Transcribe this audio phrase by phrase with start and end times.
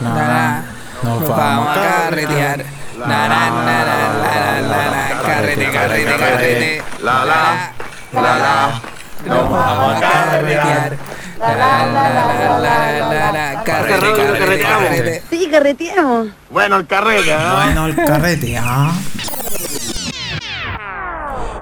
[0.00, 0.64] Na, Na,
[1.02, 2.64] nos vamos a carretear.
[2.98, 6.82] Na, na, na, na, la, la, la, la, Carrete, carrete, carrete.
[7.02, 7.72] La, la,
[8.12, 8.80] la, la.
[9.26, 10.96] Nos vamos a carretear.
[11.38, 15.22] La, la, la, la, la, la, la, Carrete, Carrete, carrete.
[15.28, 16.28] Sí, carreteamos.
[16.50, 17.36] Bueno, el carrete.
[17.36, 18.92] Bueno, el carrete, ¿ah?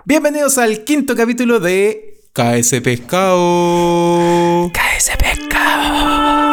[0.05, 4.71] Bienvenidos al quinto capítulo de KS Pescado.
[4.97, 6.48] Ese pescado.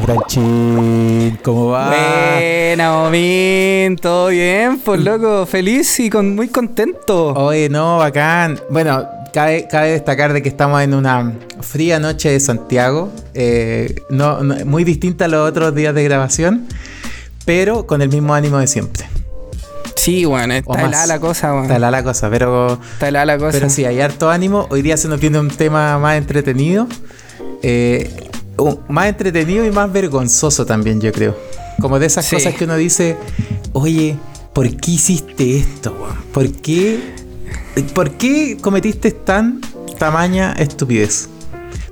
[0.00, 1.38] Buena, Franchín.
[1.42, 1.88] ¿Cómo va?
[1.88, 7.28] Buena, Omin, todo bien, pues loco, feliz y con, muy contento.
[7.34, 8.60] Oye, no, bacán.
[8.70, 13.10] Bueno, cabe, cabe destacar de que estamos en una fría noche de Santiago.
[13.34, 16.66] eh, no, no- muy distinta a los otros días de grabación,
[17.44, 19.06] pero con el mismo ánimo de siempre.
[19.94, 21.64] Sí, bueno, está helada la cosa, weón.
[21.64, 23.50] Está la, la cosa, pero, Está helada la cosa.
[23.52, 24.66] pero sí, hay harto ánimo.
[24.70, 26.86] Hoy día se nos viene un tema más entretenido.
[27.62, 28.28] eh,
[28.88, 31.36] más entretenido y más vergonzoso también, yo creo.
[31.80, 32.36] Como de esas Sí.
[32.36, 33.16] cosas que uno dice,
[33.72, 34.16] oye,
[34.52, 35.94] ¿por qué hiciste esto?
[36.32, 37.00] ¿Por qué,
[37.94, 39.60] ¿Por qué cometiste tan
[39.98, 41.28] tamaña estupidez?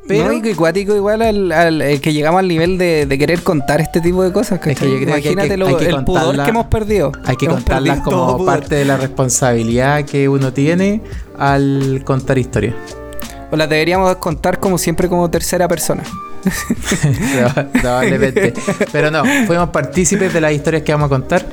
[0.07, 3.43] Pero no, y cuático igual al, al- eh, que llegamos al nivel de, de querer
[3.43, 4.59] contar este tipo de cosas.
[4.59, 4.91] Es que ¿cachai?
[4.91, 7.13] yo creo que hay que- Imagínate lo- hay que el pudor que hemos perdido.
[7.25, 11.01] hay que contarlas como parte de la responsabilidad que uno tiene
[11.39, 12.75] al contar historias.
[13.55, 16.03] O las deberíamos contar como siempre como tercera persona.
[16.43, 18.53] Proba- Probablemente.
[18.91, 21.47] Pero no, fuimos partícipes de las historias que vamos a contar.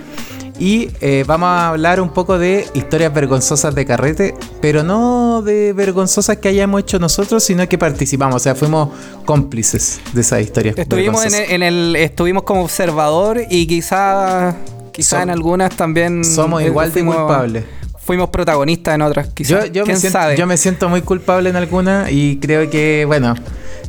[0.59, 5.73] Y eh, vamos a hablar un poco de historias vergonzosas de carrete, pero no de
[5.73, 8.89] vergonzosas que hayamos hecho nosotros, sino que participamos, o sea, fuimos
[9.25, 10.75] cómplices de esas historias.
[10.77, 14.55] Estuvimos en el, en el- estuvimos como observador y quizá
[14.91, 17.63] quizá Som- en algunas también Somos igual de culpables.
[18.03, 19.65] Fuimos protagonistas en otras, quizá.
[19.67, 20.35] Yo, yo, me ¿Quién siento, sabe?
[20.37, 23.35] yo me siento muy culpable en alguna y creo que, bueno,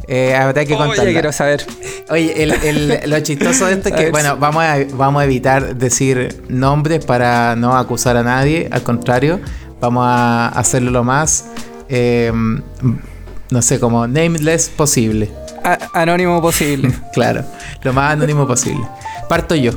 [0.06, 1.12] eh, habrá que Oye, contarla.
[1.12, 1.64] quiero saber.
[2.10, 5.76] Oye, el- el- lo chistoso de esto es que, bueno, vamos a, vamos a evitar
[5.76, 8.68] decir nombres para no acusar a nadie.
[8.70, 9.40] Al contrario,
[9.80, 11.46] vamos a hacerlo lo más,
[11.88, 12.30] eh,
[13.50, 15.30] no sé, como nameless posible.
[15.64, 16.92] A- anónimo posible.
[17.14, 17.44] Claro,
[17.82, 18.86] lo más anónimo posible.
[19.28, 19.72] Parto yo.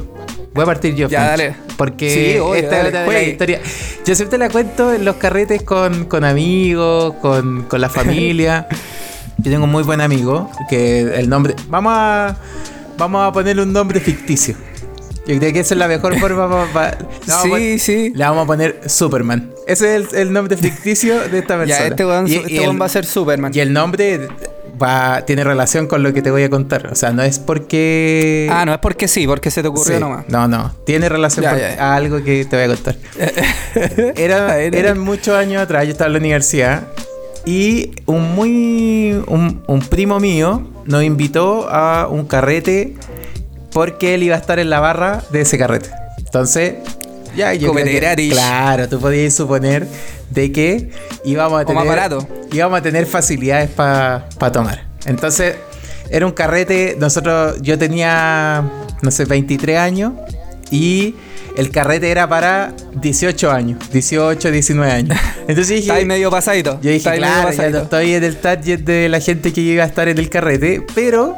[0.53, 1.07] Voy a partir yo.
[1.07, 1.55] Ya, dale.
[1.77, 3.29] Porque Sí, obvio, esta dale, las juegue.
[3.31, 3.61] historias.
[4.05, 8.67] Yo siempre la cuento en los carretes con, con amigos, con, con la familia.
[9.37, 11.55] Yo tengo un muy buen amigo que el nombre.
[11.67, 12.37] Vamos a.
[12.97, 14.55] Vamos a ponerle un nombre ficticio.
[15.27, 16.97] Yo creo que esa es la mejor forma para.
[17.43, 18.13] sí, sí.
[18.15, 19.51] Le vamos a poner Superman.
[19.67, 21.79] Ese es el, el nombre ficticio de esta persona.
[21.79, 23.51] Ya, este weón, este va a ser Superman.
[23.53, 24.29] y el nombre
[24.81, 26.87] va, tiene relación con lo que te voy a contar.
[26.91, 28.47] O sea, no es porque.
[28.51, 30.25] Ah, no es porque sí, porque se te ocurrió Sí, nomás.
[30.29, 30.73] No, no.
[30.85, 31.83] Tiene relación Ya, por- ya, ya.
[31.91, 32.95] a algo que te voy a contar.
[34.15, 36.83] Era, eran muchos años atrás, yo estaba en la universidad.
[37.45, 39.11] Y un muy.
[39.27, 42.95] Un, un primo mío nos invitó a un carrete
[43.71, 45.89] porque él iba a estar en la barra de ese carrete.
[46.17, 46.75] Entonces.
[47.35, 48.29] Ya, yo creo que-.
[48.29, 49.85] Claro, tú podías suponer
[50.29, 50.89] de que
[51.23, 51.85] íbamos a tener.
[52.51, 54.85] Íbamos a tener facilidades para tomar.
[55.05, 55.55] Entonces,
[56.09, 56.95] era un carrete.
[56.99, 58.63] Nosotros, yo tenía,
[59.01, 60.13] no sé, 23 años.
[60.71, 61.15] Y
[61.57, 63.79] el carrete era para 18 años.
[63.91, 65.17] 18, 19 años.
[65.47, 65.81] Entonces dije.
[65.81, 66.79] Está ahí medio pasadito.
[66.81, 67.81] Yo dije, medio claro, ya no pasadito.
[67.83, 71.35] estoy en el target de la gente que iba a estar en el carrete, pero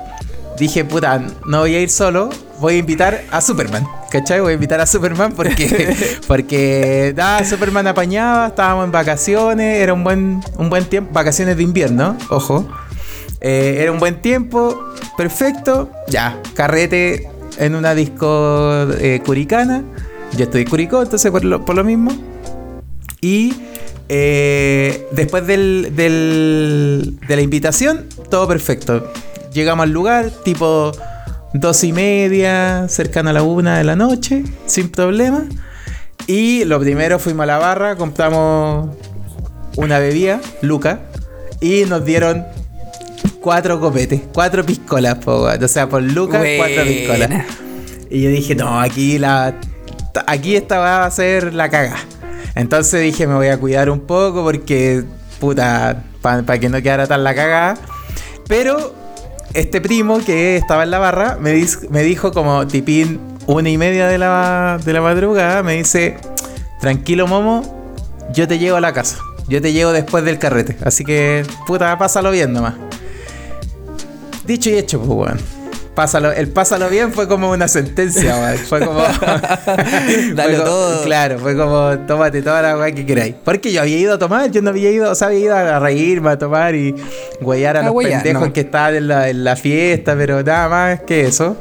[0.58, 2.30] dije, puta, no voy a ir solo,
[2.60, 3.86] voy a invitar a Superman.
[4.10, 4.40] ¿Cachai?
[4.40, 5.96] Voy a invitar a Superman porque,
[6.28, 7.14] porque
[7.48, 12.68] Superman apañaba, estábamos en vacaciones, era un buen, un buen tiempo, vacaciones de invierno, ojo.
[13.42, 17.30] Eh, era un buen tiempo, perfecto, ya, carrete
[17.60, 19.84] en una disco eh, curicana.
[20.36, 22.12] Yo estoy en Curicó, entonces por lo, por lo mismo.
[23.22, 23.54] Y
[24.10, 29.12] eh, después del, del- de la invitación, todo perfecto.
[29.58, 30.92] Llegamos al lugar, tipo
[31.52, 35.46] dos y media, cercano a la una de la noche, sin problema.
[36.28, 38.96] Y lo primero fuimos a la barra, compramos
[39.76, 41.00] una bebida, Luca,
[41.60, 42.46] y nos dieron
[43.42, 46.86] cuatro copetes, cuatro piscolas, po, o sea, por Luca, cuatro Buena.
[46.86, 47.30] piscolas.
[48.12, 49.56] Y yo dije, no, aquí la.
[50.28, 51.98] Aquí esta va a ser la caga.
[52.54, 55.04] Entonces dije, me voy a cuidar un poco porque,
[55.40, 57.76] puta, para que no quedara tan la cagada.
[58.48, 59.07] Pero
[59.58, 61.52] este primo que estaba en la barra me,
[62.04, 66.18] dijo como tipín una y media de la, de la madrugada, me dice,
[66.80, 67.64] tranquilo Momo,
[68.32, 69.18] yo te llevo a la casa.
[69.48, 70.78] Yo te llevo después del carrete.
[70.84, 72.76] Así que, puta, pásalo bien nomás.
[74.46, 75.57] Dicho y hecho, pues, weón.
[75.98, 78.56] Pásalo, el pásalo bien fue como una sentencia.
[78.70, 79.00] Fue como.
[80.36, 81.04] Dale fue como- todo.
[81.04, 83.34] Claro, fue como, tómate toda la weá que queráis.
[83.44, 85.80] Porque yo había ido a tomar, yo no había ido, o sea, había ido a
[85.80, 86.94] reírme, a tomar y
[87.42, 88.54] huellar a A los huellar, pendejos no.
[88.54, 91.58] que estaban en la, en la fiesta, pero nada más que eso.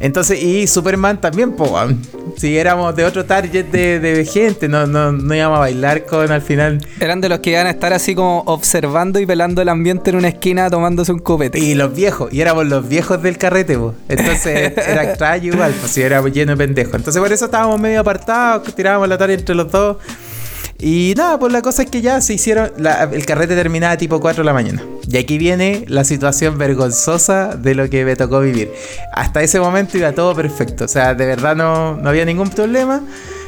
[0.00, 1.70] Entonces, y Superman también, pues,
[2.36, 6.30] si éramos de otro target de, de gente, no, no, no íbamos a bailar con
[6.30, 6.84] al final.
[7.00, 10.16] Eran de los que iban a estar así como observando y velando el ambiente en
[10.16, 11.58] una esquina tomándose un copete.
[11.58, 13.94] Y los viejos, y éramos los viejos del carrete, pues.
[14.08, 16.94] Entonces era extraño igual, pues si era lleno de pendejos.
[16.94, 19.96] Entonces por eso estábamos medio apartados, tirábamos la tarea entre los dos.
[20.78, 22.72] Y nada, pues la cosa es que ya se hicieron.
[22.76, 24.82] la- el carrete terminaba tipo 4 de la mañana.
[25.08, 28.72] Y aquí viene la situación vergonzosa de lo que me tocó vivir.
[29.12, 30.84] Hasta ese momento iba todo perfecto.
[30.84, 33.00] O sea, de verdad no, no había ningún problema.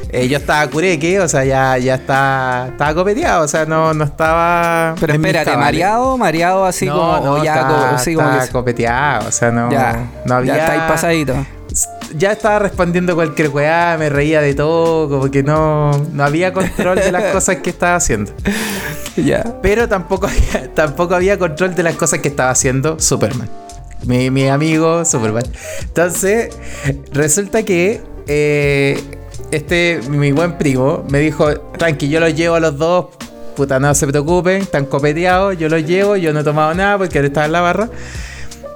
[0.09, 4.05] Eh, yo estaba cureque, o sea, ya, ya estaba, estaba copeteado, o sea, no, no
[4.05, 4.95] estaba.
[4.97, 7.01] Pero espérate, mareado, mareado así como
[7.33, 10.55] o ya así como que- copeteado, o sea, no, ya, no había.
[10.55, 11.35] ya está ahí pasadito.
[12.15, 16.97] Ya estaba respondiendo cualquier weá, me reía de todo, como que no, no había control
[16.97, 18.31] de las cosas que estaba haciendo.
[19.15, 19.59] Ya.
[19.61, 23.49] Pero tampoco había, tampoco había control de las cosas que estaba haciendo Superman.
[24.05, 25.43] Mi, mi amigo Superman.
[25.81, 26.55] Entonces,
[27.11, 29.01] resulta que eh,
[29.51, 33.07] este, mi buen primo, me dijo, tranqui, yo los llevo a los dos,
[33.55, 37.17] puta, no se preocupen, están copeteados, yo los llevo, yo no he tomado nada porque
[37.17, 37.89] ahora estaba en la barra.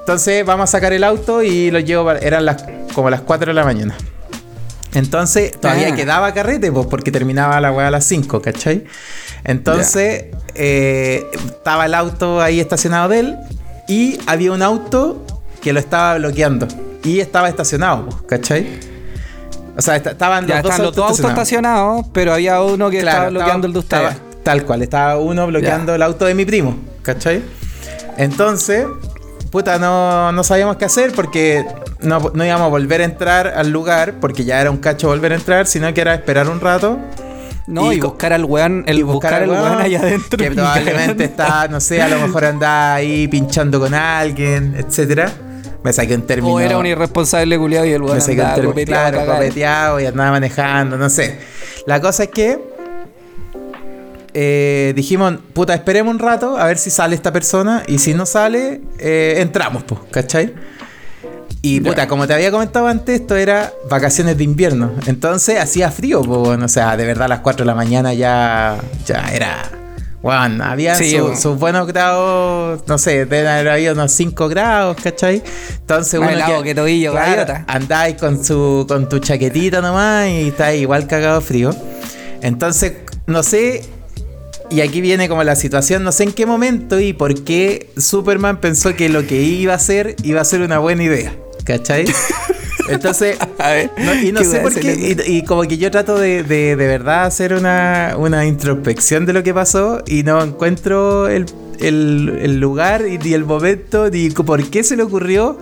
[0.01, 2.63] Entonces vamos a sacar el auto y los llevo, para- eran las,
[2.93, 3.95] como las 4 de la mañana.
[4.93, 5.95] Entonces todavía Ah.
[5.95, 8.83] quedaba carrete, pues porque terminaba la weá a las 5, ¿cachai?
[9.45, 10.25] Entonces
[10.55, 13.37] eh, estaba el auto ahí estacionado de él
[13.87, 15.25] y había un auto
[15.61, 16.67] que lo estaba bloqueando
[17.03, 18.79] y estaba estacionado, pues, ¿cachai?
[19.77, 23.29] O sea, est- estaban Ya los dos autos estacionados, pero había uno que Claro, estaba
[23.29, 24.09] bloqueando el de ustedes.
[24.11, 25.95] estaba- tal cual, estaba uno bloqueando Ya.
[25.95, 27.41] el auto de mi primo, ¿cachai?
[28.17, 28.85] Entonces,
[29.51, 31.65] puta, no, no sabíamos qué hacer porque
[31.99, 35.33] no, no íbamos a volver a entrar al lugar, porque ya era un cacho volver
[35.33, 36.97] a entrar, sino que era esperar un rato.
[37.67, 40.37] No, Y buscar al weón, el y buscar, al weón allá adentro.
[40.37, 45.31] Que probablemente está, no sé, a lo mejor andaba ahí pinchando con alguien, etcétera.
[45.83, 46.55] Me saqué un término.
[46.55, 50.05] O era un irresponsable culiado y el weón Me saqué un término, claro, copeteado y
[50.05, 51.39] andaba manejando, no sé.
[51.85, 52.70] La cosa es que
[54.33, 58.25] eh, dijimos, puta, esperemos un rato a ver si sale esta persona y si no
[58.25, 60.53] sale, eh, entramos, pues, ¿cachai?
[61.63, 64.91] Y puta, como te había comentado antes, esto era vacaciones de invierno.
[65.05, 68.77] Entonces hacía frío, pues, o sea, de verdad a las 4 de la mañana ya,
[69.05, 69.69] ya era...
[70.23, 71.35] Bueno, había Sí, su- bueno.
[71.39, 75.41] sus buenos grados, no sé, deben haber habido unos 5 grados, ¿cachai?
[75.79, 77.65] Entonces Más uno helado que tobillo, claro, gaviota.
[77.67, 81.71] andáis con su con tu chaquetita nomás y estáis igual cagado frío.
[82.43, 82.93] Entonces,
[83.25, 83.81] no sé,
[84.71, 88.59] y aquí viene como la situación, no sé en qué momento y por qué Superman
[88.61, 91.33] pensó que lo que iba a hacer iba a ser una buena idea,
[91.65, 92.05] ¿cachai?
[92.89, 95.91] Entonces, A ver, no- y no ¿qué sé por qué, y, y como que yo
[95.91, 100.41] trato de, de, de verdad hacer una, una introspección de lo que pasó y no
[100.43, 101.45] encuentro el,
[101.79, 105.57] el- el lugar y, ni el momento ni por qué se le ocurrió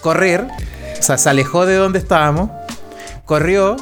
[0.00, 0.46] correr,
[0.98, 2.50] o sea, se alejó de donde estábamos,
[3.24, 3.76] corrió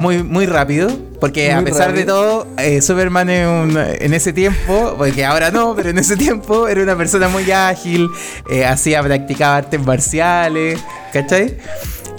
[0.00, 0.88] muy, muy rápido,
[1.20, 5.76] porque a pesar de todo, eh, Superman en, un- en ese tiempo, porque ahora no,
[5.76, 8.08] pero en ese tiempo era una persona muy ágil,
[8.50, 10.80] eh, hacía, practicaba artes marciales,
[11.12, 11.58] ¿cachai?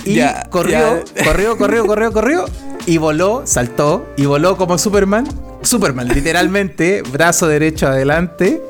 [0.06, 1.24] Y Ya, corrió, ya.
[1.26, 2.46] corrió, corrió, corrió, corrió,
[2.86, 5.28] y voló, saltó, y voló como Superman.
[5.64, 8.62] Superman, literalmente, brazo derecho adelante,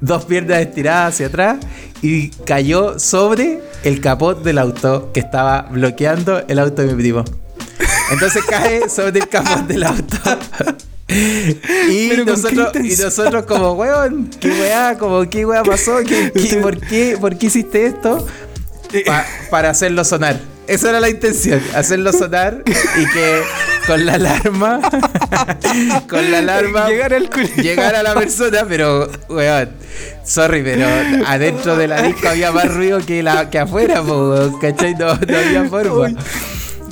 [0.00, 1.56] dos piernas estiradas hacia atrás,
[2.00, 7.24] y cayó sobre el capot del auto que estaba bloqueando el auto de mi primo.
[8.10, 10.16] Entonces cae sobre el capot del auto.
[11.10, 16.78] Y nosotros, y nosotros como, weón, qué weá, como, qué weá pasó, ¿Qué, qué- por,
[16.78, 18.26] qué, ¿por qué hiciste esto?
[19.06, 20.38] Pa- para hacerlo sonar.
[20.66, 23.40] Esa era la intención, hacerlo sonar y que
[23.86, 24.80] con la alarma,
[26.10, 29.70] con la alarma, Llegar al llegar a la persona, pero, weón,
[30.26, 30.86] sorry, pero
[31.26, 34.92] adentro de la disco había más ruido que, la, que afuera, po, ¿cachai?
[34.94, 36.08] No, no había forma.
[36.08, 36.16] Uy,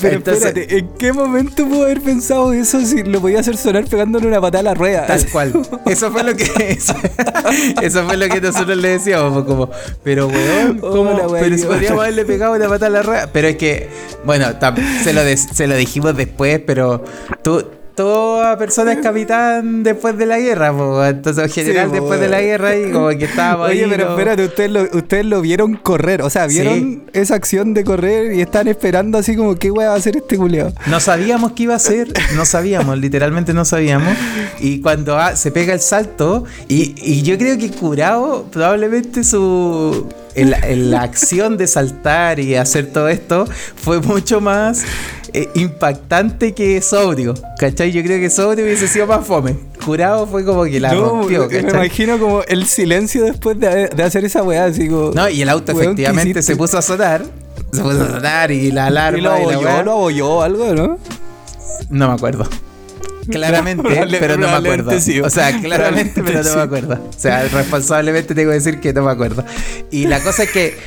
[0.01, 3.85] Pero Entonces- espérate, ¿en qué momento pudo haber pensado eso si lo podía hacer sonar
[3.87, 5.07] pegándole una patada a la rueda?
[5.07, 5.53] Tal cual.
[5.87, 6.95] Eso fue lo que eso,
[7.83, 9.71] eso fue lo que nosotros le decíamos, como,
[10.03, 11.13] pero weón, Oh, ¿cómo?
[11.13, 13.31] la wea pero si podríamos haberle pegado una patada a la rueda.
[13.33, 13.89] Pero es que,
[14.25, 14.47] bueno,
[15.03, 17.03] se lo, se lo dijimos después, pero
[17.43, 17.65] tú,
[17.97, 22.29] toda persona es capitán después de la guerra, pues, entonces en general po, después de
[22.29, 24.11] la guerra y como que estábamos Oye, ahí, pero ¿no?
[24.11, 27.03] espérate, ustedes lo, ustedes lo vieron correr, o sea, vieron Sí.
[27.15, 30.37] esa acción de correr y están esperando así como, ¿qué weá va a hacer este
[30.37, 30.73] culeado?
[30.87, 34.15] No sabíamos qué iba a hacer, no sabíamos, literalmente no sabíamos.
[34.61, 40.07] Y cuando ah, se pega el salto, y, y yo creo que curado, probablemente su.
[40.37, 44.85] la acción de saltar y hacer todo esto fue mucho más
[45.37, 47.35] eh, impactante que sobrio.
[47.59, 47.93] ¿Cachai?
[47.93, 49.57] Yo creo que sobrio hubiese sido más fome.
[49.85, 54.03] Curado fue como que la No, rompió, me imagino como el silencio después de, de
[54.03, 55.13] hacer esa weá, así como.
[55.13, 57.25] No, y el auto weón, ¿qué efectivamente se puso a sonar.
[57.73, 60.99] Se puso a sonar y la alarma Y lo abolló, lo abolló o algo, ¿no?
[61.91, 62.49] No me acuerdo.
[63.31, 65.01] Claramente, Probable- pero no me acuerdo.
[65.01, 65.21] sí.
[65.21, 66.95] O sea, claramente, pero no me acuerdo.
[66.95, 69.45] O sea, responsablemente tengo que decir que no me acuerdo.
[69.91, 70.79] Y la cosa es que,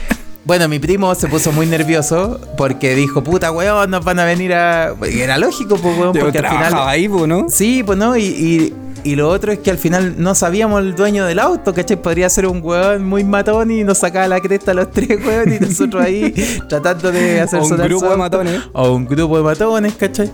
[0.46, 4.53] bueno, mi primo se puso muy nervioso porque dijo, puta weón, nos van a venir
[4.53, 4.96] a.
[4.98, 6.74] Porque Era lógico, pues weón, Yo porque al final.
[6.88, 7.46] ahí, po, ¿no?
[7.50, 10.96] Sí, pues no, y, y, y lo otro es que al final no sabíamos el
[10.96, 12.01] dueño del auto, ¿cachai?
[12.01, 15.53] Podría ser un weón muy matón y nos sacaba la cresta a los tres weón
[15.53, 16.34] y nosotros ahí
[16.69, 18.62] tratando de hacer O un grupo de matones.
[18.74, 20.31] O un grupo de matones, ¿cachai?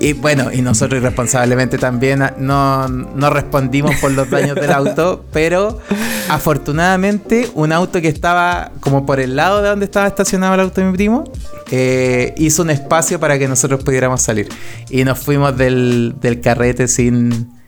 [0.00, 5.24] Y bueno, y nosotros irresponsablemente también ah, no, no respondimos por los daños del auto,
[5.32, 5.80] pero
[6.28, 10.80] afortunadamente un auto que estaba como por el lado de donde estaba estacionado el auto
[10.80, 11.24] de mi primo,
[11.70, 14.48] eh, hizo un espacio para que nosotros pudiéramos salir.
[14.88, 17.58] Y nos fuimos del, del carrete sin,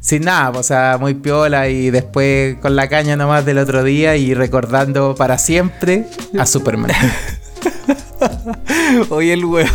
[0.00, 4.16] sin nada, o sea, muy piola y después con la caña nomás del otro día
[4.16, 6.06] y recordando para siempre
[6.38, 6.90] a Superman.
[9.10, 9.68] Oye, el weón.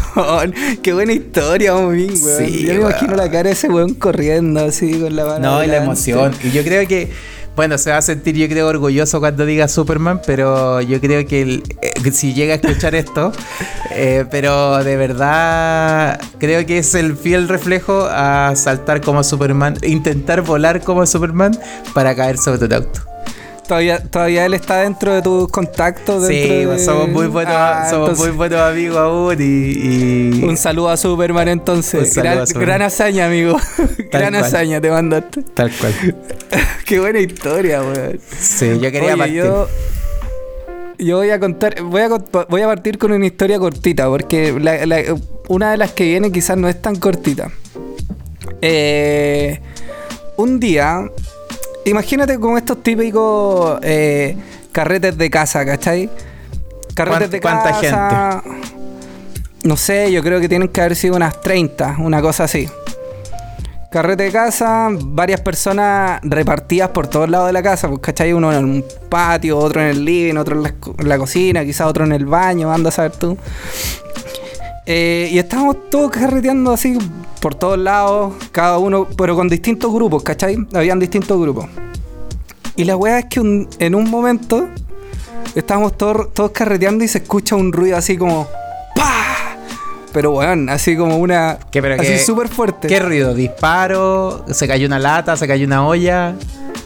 [0.82, 2.16] Qué buena historia, weón.
[2.16, 2.92] Sí, Yo me weón.
[2.92, 5.40] imagino la cara de ese weón corriendo así con la mano.
[5.52, 6.34] No, y la emoción.
[6.44, 7.10] Y yo creo que,
[7.56, 11.42] bueno, se va a sentir, yo creo, orgulloso cuando diga Superman, pero yo creo que,
[11.42, 13.32] el- eh, si llega a escuchar esto,
[13.92, 20.42] eh, pero de verdad creo que es el fiel reflejo a saltar como Superman, intentar
[20.42, 21.58] volar como Superman
[21.94, 23.02] para caer sobre tu auto.
[23.68, 26.28] Todavía, todavía él está dentro de tus contactos.
[26.28, 29.44] Sí, de- pues somos muy buenos, Ah, somos entonces, muy buenos amigos aún y,
[30.40, 32.14] y- Un saludo a Superman entonces.
[32.16, 32.68] Gran, a Superman.
[32.68, 33.58] gran hazaña, amigo.
[34.12, 34.44] gran cual.
[34.44, 35.42] hazaña te mandaste.
[35.56, 35.94] tal cual.
[36.86, 38.20] Qué buena historia, weón.
[38.40, 39.36] Sí, yo quería Oye, partir.
[39.38, 39.68] yo,
[41.00, 42.10] yo voy a contar, voy a,
[42.48, 45.02] voy a partir con una historia cortita, porque la- la-
[45.48, 47.50] una de las que viene quizás no es tan cortita.
[48.62, 49.60] Eh,
[50.38, 51.10] un día,
[51.86, 54.36] imagínate como estos típicos eh,
[54.72, 56.10] carretes de casa, ¿cachai?
[56.94, 58.44] Carretes de ¿Cuánta casa.
[59.64, 62.70] No sé, yo creo que tienen que haber sido unas 30, una cosa así.
[63.92, 68.34] Carrete de casa, varias personas repartidas por todos lados de la casa, pues, ¿cachai?
[68.34, 71.88] Uno en un patio, otro en el living, otro en la, en la cocina, quizás
[71.88, 73.38] otro en el baño, anda a saber tú.
[74.86, 76.98] Eh, y estábamos todos carreteando así
[77.42, 80.58] por todos lados, cada uno, pero con distintos grupos, ¿cachai?
[80.74, 81.66] Habían distintos grupos.
[82.76, 84.68] Y la weá es que un- en un momento
[85.56, 88.48] estábamos todos, todos carreteando y se escucha un ruido así como
[88.96, 89.56] ¡Pah!
[90.14, 91.58] Pero weón, así como una.
[91.72, 92.88] ¿Qué, pero así súper fuerte.
[92.88, 93.34] ¿Qué ruido?
[93.34, 94.46] ¿Disparo?
[94.52, 95.36] ¿Se cayó una lata?
[95.36, 96.36] ¿Se cayó una olla?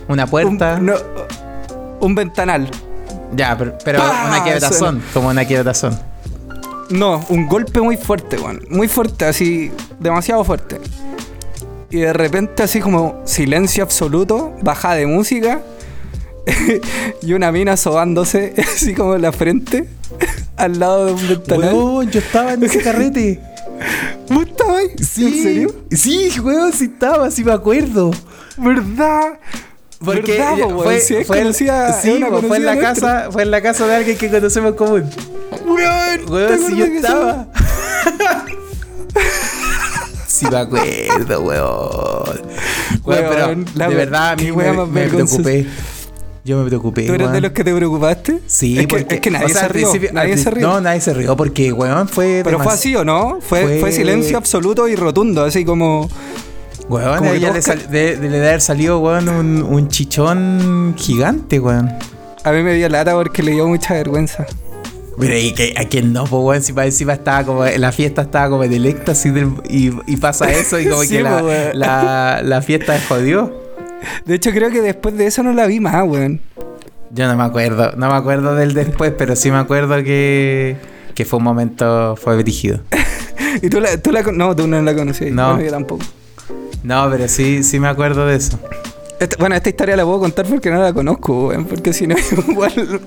[0.07, 0.79] ¿Una un, puerta?
[0.79, 0.93] no,
[1.99, 2.69] un ventanal.
[3.35, 5.99] Ya, pero, pero una quiebrazón, como una quiebrazón.
[6.89, 8.61] No, un golpe muy fuerte, weón.
[8.69, 10.79] Muy fuerte, así, demasiado fuerte.
[11.91, 15.61] Y de repente, así como silencio absoluto, baja de música.
[17.21, 19.87] y una mina sobándose, así como en la frente,
[20.57, 21.73] al lado de un ventanal.
[21.73, 23.39] Weón, yo estaba en ese carrete.
[24.29, 24.83] ¿Vos estabas?
[25.07, 25.25] Sí.
[25.25, 25.75] ¿En serio?
[25.91, 28.11] Sí, weón, sí estaba, sí me acuerdo.
[28.57, 29.39] ¿Verdad?
[30.03, 30.41] Porque
[30.81, 32.79] fue, Si fue, conocida- sí, fue en la nuestra.
[32.79, 35.09] casa, fue en la casa de alguien que conocemos común.
[35.65, 37.47] Weón, ¿te Weón, si yo que estaba.
[40.27, 42.41] sí me acuerdo, weón.
[43.03, 45.65] Weón, pero la de verdad a mí me, me preocupé.
[46.45, 47.05] Yo me preocupé.
[47.05, 48.39] ¿Tú eres de los que te preocupaste?
[48.47, 49.91] Sí, es que, porque, es que nadie o sea, se rió.
[50.13, 50.67] nadie se rió.
[50.67, 52.41] No, nadie se rió porque, weón, fue.
[52.43, 53.39] Pero fue así o no?
[53.41, 56.09] Fue, fue- fue silencio absoluto y rotundo, así como.
[56.89, 61.89] Weón, a ella le, sal- de, de- haber salido, weón, un, un chichón gigante, weón.
[62.43, 64.45] A mí me dio lata porque le dio mucha vergüenza.
[65.17, 68.21] Mira, y que a quien no, pues, weón, si para encima estaba como, la fiesta
[68.23, 71.73] estaba como en el éxtasis del- y, y pasa eso y como Sí, que la,
[71.73, 73.53] la, la fiesta jodió.
[74.25, 76.41] De hecho, creo que después de eso no la vi más, weón.
[77.11, 80.77] Yo no me acuerdo, no me acuerdo del después, pero sí me acuerdo que,
[81.15, 82.81] que fue un momento, fue brígido.
[83.61, 85.31] Y tú la, tú la No, tú no la conocías.
[85.31, 85.49] No.
[85.55, 86.03] Bueno, yo tampoco.
[86.83, 88.57] No, pero sí, sí me acuerdo de eso.
[89.37, 91.65] Bueno, esta historia la puedo contar porque no la conozco, weón.
[91.65, 92.15] Porque si no,
[92.47, 93.01] igual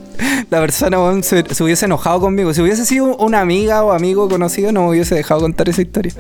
[0.51, 2.53] la persona, weón, se, se hubiese enojado conmigo.
[2.53, 6.13] Si hubiese sido una amiga o amigo conocido, no me hubiese dejado contar esa historia.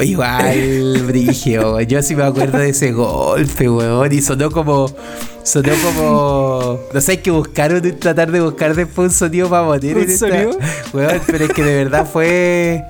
[0.00, 4.86] Igual, Brigio, yo sí me acuerdo de ese golpe, weón, y sonó como,
[5.44, 9.96] sonó como, no sé, hay que buscar, tratar de buscar después un sonido para poner
[9.96, 10.58] ¿Un en esta- sonido?
[10.92, 12.82] weón, pero es que de verdad fue,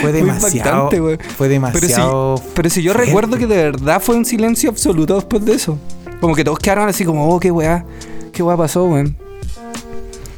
[0.00, 1.18] fue demasiado, impactante, weón.
[1.18, 5.14] fue Pero si, demasiado, pero si yo recuerdo que de verdad fue un silencio absoluto
[5.14, 5.78] después de eso.
[6.20, 7.84] Como que todos quedaron así como, oh, qué weá,
[8.32, 9.16] qué weá pasó, weón.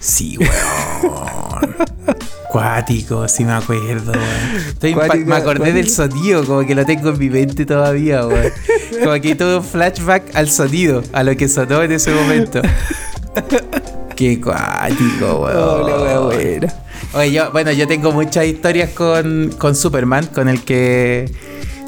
[0.00, 0.50] Sí, weón.
[2.50, 4.66] Cuático, sí me acuerdo, weón.
[4.68, 8.52] Estoy Cuático, me acordé del sonido, como que lo tengo en mi mente todavía, weón.
[9.02, 12.62] Como que todo un flashback al sonido, a lo que sonó en ese momento.
[14.16, 15.56] Qué cuático, weón.
[15.56, 16.85] Oh, la.
[17.16, 21.30] Oye, yo, bueno, yo tengo muchas historias con, con Superman, con el que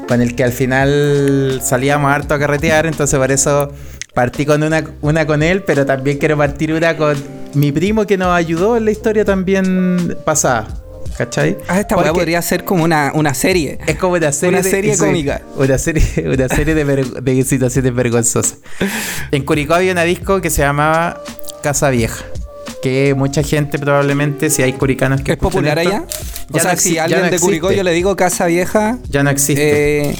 [0.07, 3.71] con el que al final salíamos harto a carretear, entonces por eso
[4.15, 7.15] partí con una, una con él, pero también quiero partir una con
[7.53, 10.67] mi primo que nos ayudó en la historia también pasada.
[11.15, 11.57] ¿Cachai?
[11.67, 13.77] Ah, esta weá podría ser como una, una serie.
[13.85, 15.41] Es como una serie, Una serie cómica.
[15.57, 16.85] Una serie, una serie de,
[17.21, 18.57] de situaciones vergonzosas.
[19.29, 21.21] En Curicó había una disco que se llamaba
[21.61, 22.23] Casa Vieja.
[22.81, 26.03] Que mucha gente probablemente, si hay curicanos que ¿Es popular allá?
[26.51, 28.97] O ya sea, no si alguien no de Curicó yo le digo casa vieja.
[29.09, 30.09] Ya no existe.
[30.11, 30.15] eh,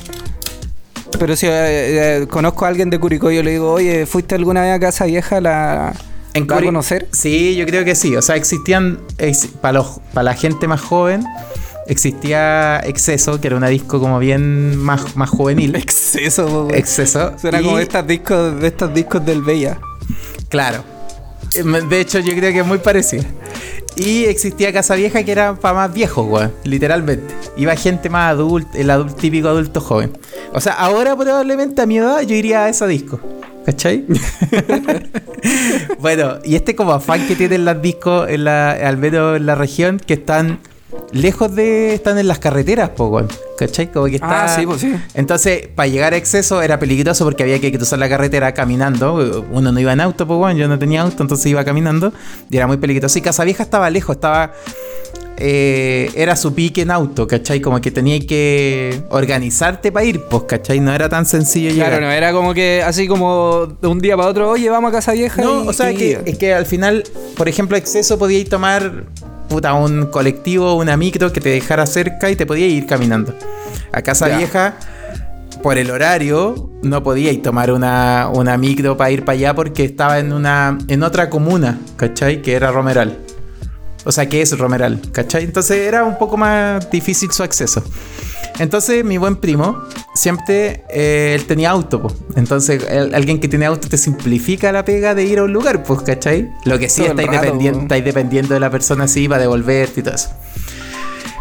[1.20, 1.52] pero si eh,
[2.22, 5.06] eh, conozco a alguien de Curicó yo le digo, oye, ¿fuiste alguna vez a casa
[5.06, 5.42] vieja?
[5.42, 5.94] ¿La,
[6.34, 7.08] En ¿la va a Curi- conocer?
[7.12, 8.16] Sí, yo creo que sí.
[8.16, 9.00] O sea, existían.
[9.62, 11.24] Para para la gente más joven,
[11.88, 15.76] existía Exceso, que era una disco como bien más, más juvenil.
[15.78, 16.68] Exceso.
[16.74, 17.34] Exceso.
[17.40, 19.80] Suena y- como de estos discos, de estos discos del Bella.
[20.50, 20.84] Claro.
[21.54, 23.24] Eh, De hecho, yo creo que es muy parecido.
[23.96, 26.54] Y existía Casa Vieja que era para más viejos, weón.
[26.64, 27.34] Literalmente.
[27.58, 30.18] Iba gente más adulta, el adulto, típico adulto joven.
[30.54, 33.20] O sea, ahora probablemente a mi edad yo iría a esa disco.
[33.66, 34.06] ¿Cachai?
[36.00, 39.56] bueno, y este como afán que tienen las discos, en la, al menos en la
[39.56, 40.60] región, que están
[41.12, 41.94] lejos de...
[41.94, 43.28] Están en las carreteras, po, weón.
[43.58, 43.92] ¿Cachai?
[43.92, 44.46] Como que está...
[44.46, 44.96] Ah, sí, pues sí.
[45.14, 49.46] Entonces, para llegar a exceso era peligroso porque había que cruzar la carretera caminando.
[49.52, 52.14] Uno no iba en auto, pues bueno, yo no tenía auto, entonces iba caminando
[52.50, 53.18] y era muy peligroso.
[53.20, 54.54] Y Casavieja estaba lejos, estaba.
[55.42, 57.62] eh, era su pique en auto, ¿cachai?
[57.62, 60.80] Como que tenía que organizarte para ir, pues, ¿cachai?
[60.80, 61.90] No era tan sencillo llegar.
[61.92, 64.94] Claro, no era como que así como de un día para otro, oye, vamos a
[64.94, 65.42] casa vieja.
[65.42, 67.04] No, y- o sea y- que es que al final,
[67.38, 69.06] por ejemplo, exceso podíais tomar
[69.50, 73.34] puta, un colectivo, una micro que te dejara cerca y te podíais ir caminando.
[73.92, 74.28] A Casa.
[74.28, 74.76] Vieja,
[75.62, 80.20] por el horario, no podíais tomar una, una micro para ir para allá porque estaba
[80.20, 82.42] en una en otra comuna, ¿cachai?
[82.42, 83.18] Que era Romeral.
[84.10, 85.44] O sea, que es Romeral, ¿cachai?
[85.44, 87.84] Entonces era un poco más difícil su acceso.
[88.58, 89.84] Entonces, mi buen primo,
[90.16, 92.12] siempre eh, él tenía auto, po.
[92.36, 95.84] Entonces, el- alguien que tiene auto te simplifica la pega de ir a un lugar,
[95.84, 96.50] pues, ¿cachai?
[96.66, 100.16] Lo que sí estáis dependiendo, estáis dependiendo de la persona así para devolverte y todo
[100.16, 100.30] eso.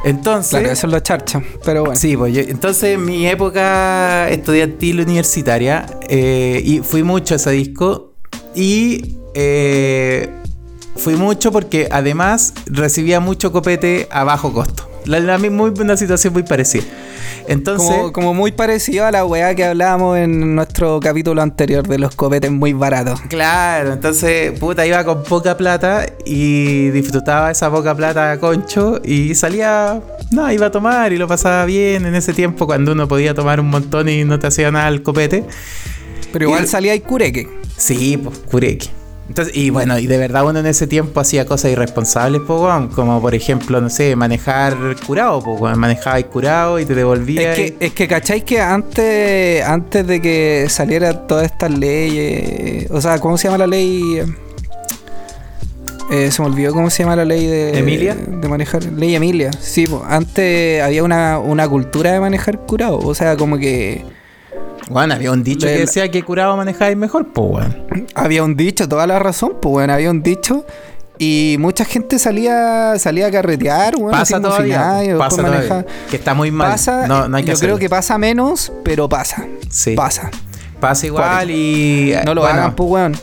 [0.05, 1.43] Entonces, Claro, eso es lo charcha.
[1.65, 1.97] Pero bueno.
[1.99, 8.13] Sí, pues yo- entonces mi época estudiantil universitaria, eh, y fui mucho a ese disco
[8.55, 10.29] y eh,
[10.99, 14.85] fui mucho porque además recibía mucho copete a bajo costo.
[15.05, 16.85] La, la muy, una situación muy parecida.
[17.47, 21.99] Entonces, Como, como muy parecido a la weá que hablábamos en nuestro capítulo anterior de
[21.99, 23.19] los copetes muy baratos.
[23.29, 29.35] Claro, entonces, puta, iba con poca plata y disfrutaba esa poca plata a concho y
[29.35, 29.99] salía,
[30.31, 33.61] no, iba a tomar y lo pasaba bien en ese tiempo cuando uno podía tomar
[33.61, 35.45] un montón y no te hacía nada el copete.
[36.33, 37.49] Pero igual Y- salía ahí cureque.
[37.79, 38.91] Sí, pues, cureque.
[39.29, 43.21] Entonces, y bueno, y de verdad uno en ese tiempo hacía cosas irresponsables, po, como
[43.21, 47.59] por ejemplo, no sé, manejar curado, pues, weón, manejabas curado y te devolvías.
[47.59, 53.01] Es que, es que cacháis que antes, antes de que saliera todas estas leyes, o
[53.03, 54.23] sea, ¿cómo se llama la ley?
[56.11, 58.15] Eh, se me olvidó cómo se llama la ley de ¿Emilia?
[58.15, 60.03] de manejar ley Emilia sí po.
[60.09, 64.07] antes había una, una cultura de manejar curado o sea como que
[64.89, 68.07] Bueno, había un dicho Del- que decía que curado manejabas mejor, pues, weón.
[68.15, 70.65] había un dicho toda la razón pues bueno había un dicho
[71.19, 75.87] y mucha gente salía salía a carretear bueno, pasa todavía, pasa todavía.
[76.11, 76.71] Que está muy mal.
[76.73, 79.95] pasa no, no hay que yo creo que pasa menos pero pasa Sí.
[79.95, 80.31] pasa
[80.81, 82.15] Pasa igual y...
[82.25, 83.17] no lo bueno, hagan pues weón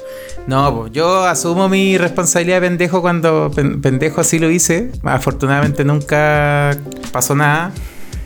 [0.46, 4.92] No, pues, yo asumo mi responsabilidad de pendejo cuando pen- pendejo así lo hice.
[5.04, 6.78] Afortunadamente nunca
[7.14, 7.72] pasó nada.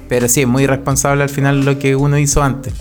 [0.09, 2.73] Pero sí, es muy responsable al final lo que uno hizo antes.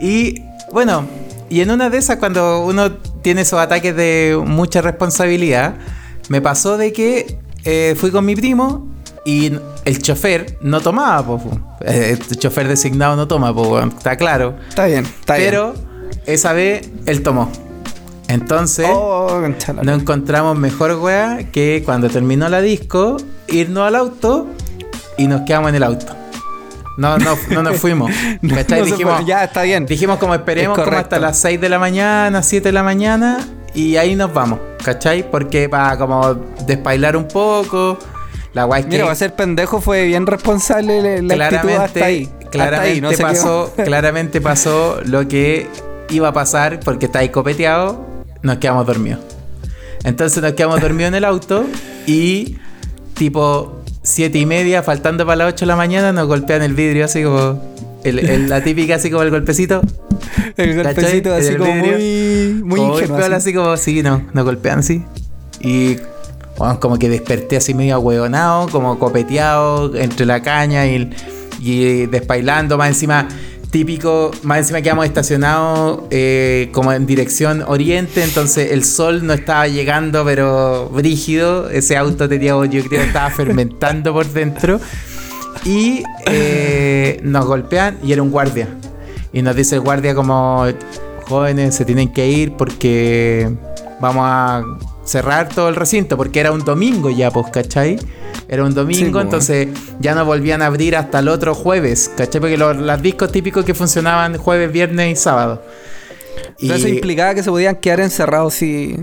[0.00, 1.06] Y bueno,
[1.50, 5.76] y en una de esas, cuando uno tiene esos ataques de mucha responsabilidad,
[6.28, 8.86] me pasó de que eh, fui con mi primo
[9.24, 9.52] y
[9.84, 11.40] el chofer no tomaba, po.
[11.80, 14.56] Eh, el chofer designado no toma, po, está claro.
[14.68, 15.74] está bien está Pero
[16.26, 17.50] esa vez él tomó.
[18.28, 19.40] Entonces, bien oh,
[19.82, 23.16] no encontramos mejor weá que cuando terminó la disco,
[23.48, 24.46] irnos al auto
[25.16, 26.17] y nos quedamos en el auto.
[26.98, 28.10] No, no, no nos fuimos.
[28.54, 28.80] ¿Cachai?
[28.80, 29.28] No dijimos, puede.
[29.28, 32.68] ya está bien dijimos como esperemos Es como hasta las 6 de la mañana, 7
[32.68, 33.38] de la mañana
[33.72, 34.58] y ahí nos vamos.
[34.84, 35.30] ¿Cachai?
[35.30, 36.34] Porque para como
[36.66, 37.96] despailar un poco,
[38.52, 42.04] la que Mira, va a ser pendejo, fue bien responsable la, la actitud claramente, hasta
[42.04, 42.28] ahí.
[42.50, 45.68] claramente hasta ahí, no sé pasó, claramente pasó lo que
[46.10, 48.04] iba a pasar porque está ahí copeteado,
[48.42, 49.20] nos quedamos dormidos.
[50.02, 51.64] Entonces nos quedamos dormidos en el auto
[52.06, 52.56] y
[53.14, 53.77] tipo
[54.08, 57.22] siete y media, faltando para las 8 de la mañana, nos golpean el vidrio así
[57.22, 57.62] como
[58.04, 59.82] el- el- la típica así como el golpecito.
[60.56, 61.92] El golpecito así el como vidrio.
[61.92, 63.16] muy, muy Como ingenuo.
[63.16, 63.48] golpean así.
[63.50, 65.04] así como sí, no, nos golpean así.
[65.60, 65.96] Y
[66.56, 71.10] bueno, como que desperté así medio ahueonado, como copeteado entre la caña y,
[71.60, 73.28] y despailando, más encima
[73.70, 79.68] típico, más encima quedamos estacionados eh, como en dirección oriente, entonces el sol no estaba
[79.68, 84.80] llegando, pero brígido, ese auto tenía, yo creo estaba fermentando por dentro.
[85.64, 88.68] Y eh, nos golpean y era un guardia.
[89.32, 90.66] Y nos dice el guardia como,
[91.26, 93.50] jóvenes, se tienen que ir porque
[94.00, 94.62] vamos a
[95.08, 97.98] cerrar todo el recinto, porque era un domingo ya, pues, ¿cachai?
[98.48, 99.24] Era un domingo, pues.
[99.24, 99.68] entonces
[100.00, 102.40] ya no volvían a abrir hasta el otro jueves, ¿cachai?
[102.40, 105.62] Porque los, los discos típicos que funcionaban jueves, viernes y sábado.
[106.60, 108.96] Pero Eso implicaba que se podían quedar encerrados si.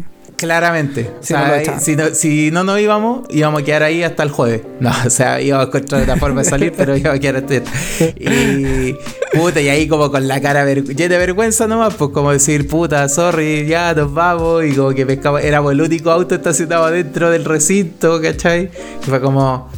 [0.45, 1.11] Claramente.
[1.19, 1.81] O Si sea, no lo ahí- echaban.
[1.81, 4.61] si, no, si no nos íbamos, íbamos a quedar ahí hasta el jueves.
[4.79, 7.55] No, o sea, íbamos a encontrar otra forma de salir, pero íbamos a quedar hasta
[8.17, 8.95] Y
[9.33, 13.07] puta, y ahí como con la cara llena de vergüenza nomás, pues como decir, puta,
[13.09, 14.63] sorry, ya nos vamos.
[14.65, 18.69] Y como que pescamos, éramos el único auto estacionado dentro del recinto, ¿cachai?
[19.05, 19.69] Y fue como.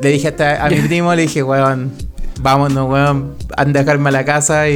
[0.00, 1.92] Le dije hasta a mi primo, le dije, weón,
[2.40, 4.74] vámonos, weón, anda a dejarme a la casa y,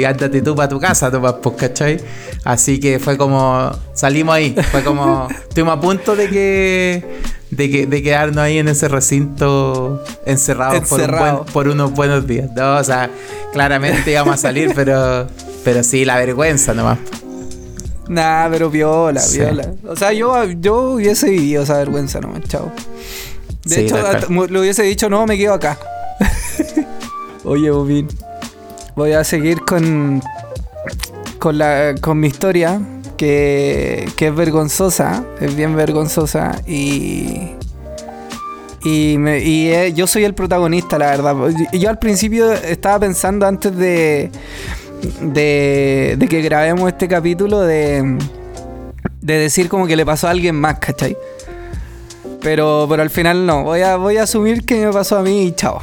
[0.00, 2.00] y ándate tú para tu casa, nomás, pues, ¿cachai?
[2.44, 7.04] Así que fue como, salimos ahí, fue como, estuvimos a punto de que,
[7.50, 11.38] de que, de quedarnos ahí en ese recinto encerrados por, un Encerrado.
[11.42, 12.50] buen- por unos buenos días.
[12.54, 13.10] No, o sea,
[13.52, 15.26] claramente íbamos a salir, pero,
[15.64, 16.98] pero sí, la vergüenza nomás.
[18.08, 19.40] Nah, pero viola, Sí.
[19.40, 19.72] viola.
[19.88, 22.70] O sea, yo, yo hubiese vivido esa vergüenza nomás, chao.
[23.64, 23.96] De Sí, hecho,
[24.48, 25.76] le hubiese dicho, no, me quedo acá.
[27.46, 28.08] Oye, Bobín.
[28.94, 30.22] Voy a seguir con.
[31.38, 31.94] con la.
[32.00, 32.80] con mi historia.
[33.16, 35.24] Que, que es vergonzosa.
[35.40, 36.60] Es bien vergonzosa.
[36.66, 37.52] Y.
[38.84, 41.34] Y, me- y, eh, yo soy el protagonista, la verdad.
[41.72, 44.30] Yo al principio estaba pensando antes de.
[45.22, 48.18] de, de que grabemos este capítulo de.
[49.20, 51.16] de decir como que le pasó a alguien más, ¿cachai?
[52.42, 53.64] Pero, pero al final no.
[53.64, 55.80] Voy a, voy a asumir que me pasó a mí y chao.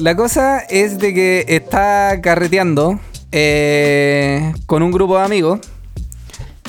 [0.00, 2.98] La cosa es de que está carreteando
[3.32, 5.60] eh, con un grupo de amigos.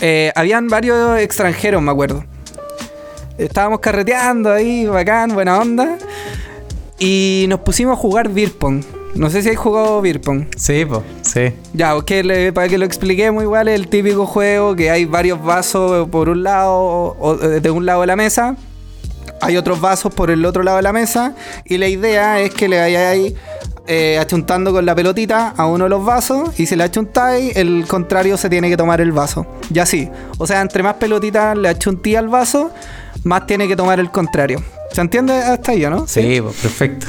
[0.01, 2.25] Eh, habían varios extranjeros, me acuerdo.
[3.37, 5.97] Estábamos carreteando ahí, bacán, buena onda.
[6.99, 8.83] Y nos pusimos a jugar beer pong.
[9.15, 10.47] No sé si hay jugado beer pong.
[10.57, 11.53] Sí, pues, sí.
[11.73, 11.95] Ya,
[12.53, 16.43] para que lo expliquemos igual, es el típico juego que hay varios vasos por un
[16.43, 18.57] lado, o de un lado de la mesa,
[19.41, 21.33] hay otros vasos por el otro lado de la mesa,
[21.65, 23.33] y la idea es que le vayáis
[23.87, 27.85] eh, achuntando con la pelotita a uno de los vasos, y si le achuntáis, el
[27.87, 29.45] contrario se tiene que tomar el vaso.
[29.73, 30.09] Y así.
[30.37, 32.71] O sea, entre más pelotitas le achuntí al vaso,
[33.23, 34.63] más tiene que tomar el contrario.
[34.91, 36.05] ¿Se entiende hasta ahí, no?
[36.07, 37.07] Sí, pues, perfecto.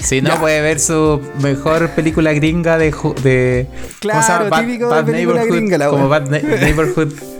[0.00, 0.40] Si no, Ya.
[0.40, 2.92] puede ver su mejor película gringa de.
[3.22, 3.66] de
[4.00, 6.08] Claro, típico de película gringa, la Como.
[6.08, 7.12] Bad Ne- Neighborhood.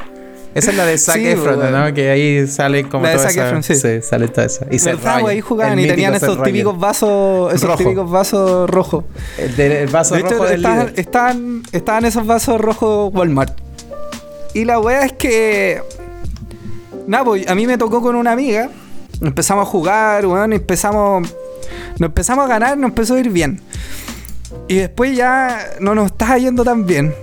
[0.57, 1.95] Esa es la de Zac Sí, Efron, ¿no?
[1.95, 3.75] Que ahí sale como La de toda Zac esa- Efron, sí.
[4.03, 4.67] sale toda esa.
[4.71, 5.21] Y se ¿Verdad, raya.
[5.21, 5.35] güey?
[5.37, 7.79] Ahí jugaban y tenían Seth esos típicos vasos, esos Rojo.
[7.79, 9.05] típicos vasos rojos.
[9.39, 13.57] El, de- el vaso De hecho, rojo del estaban, estaban, estaban esos vasos rojos Walmart.
[14.55, 15.83] Y la wea es que.
[17.07, 18.71] Nada, pues a mí me tocó con una amiga.
[19.21, 21.29] Empezamos a jugar, weón, y empezamos.
[21.99, 23.61] Nos empezamos a ganar, nos empezó a ir bien.
[24.69, 27.15] Y después ya no nos estaba yendo tan bien.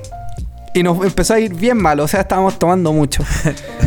[0.73, 3.23] Y nos empezó a ir bien mal, o sea, estábamos tomando mucho.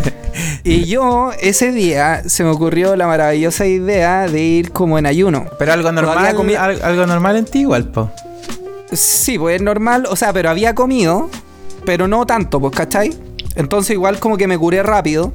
[0.65, 5.47] y yo, ese día, se me ocurrió la maravillosa idea de ir como en ayuno.
[5.59, 6.27] Pero algo normal,
[6.83, 8.11] algo normal en ti igual, po.
[8.93, 11.29] Sí, pues es normal, o sea, pero había comido,
[11.85, 13.13] pero no tanto, pues, ¿cachai?
[13.57, 15.33] Entonces igual como que me curé rápido.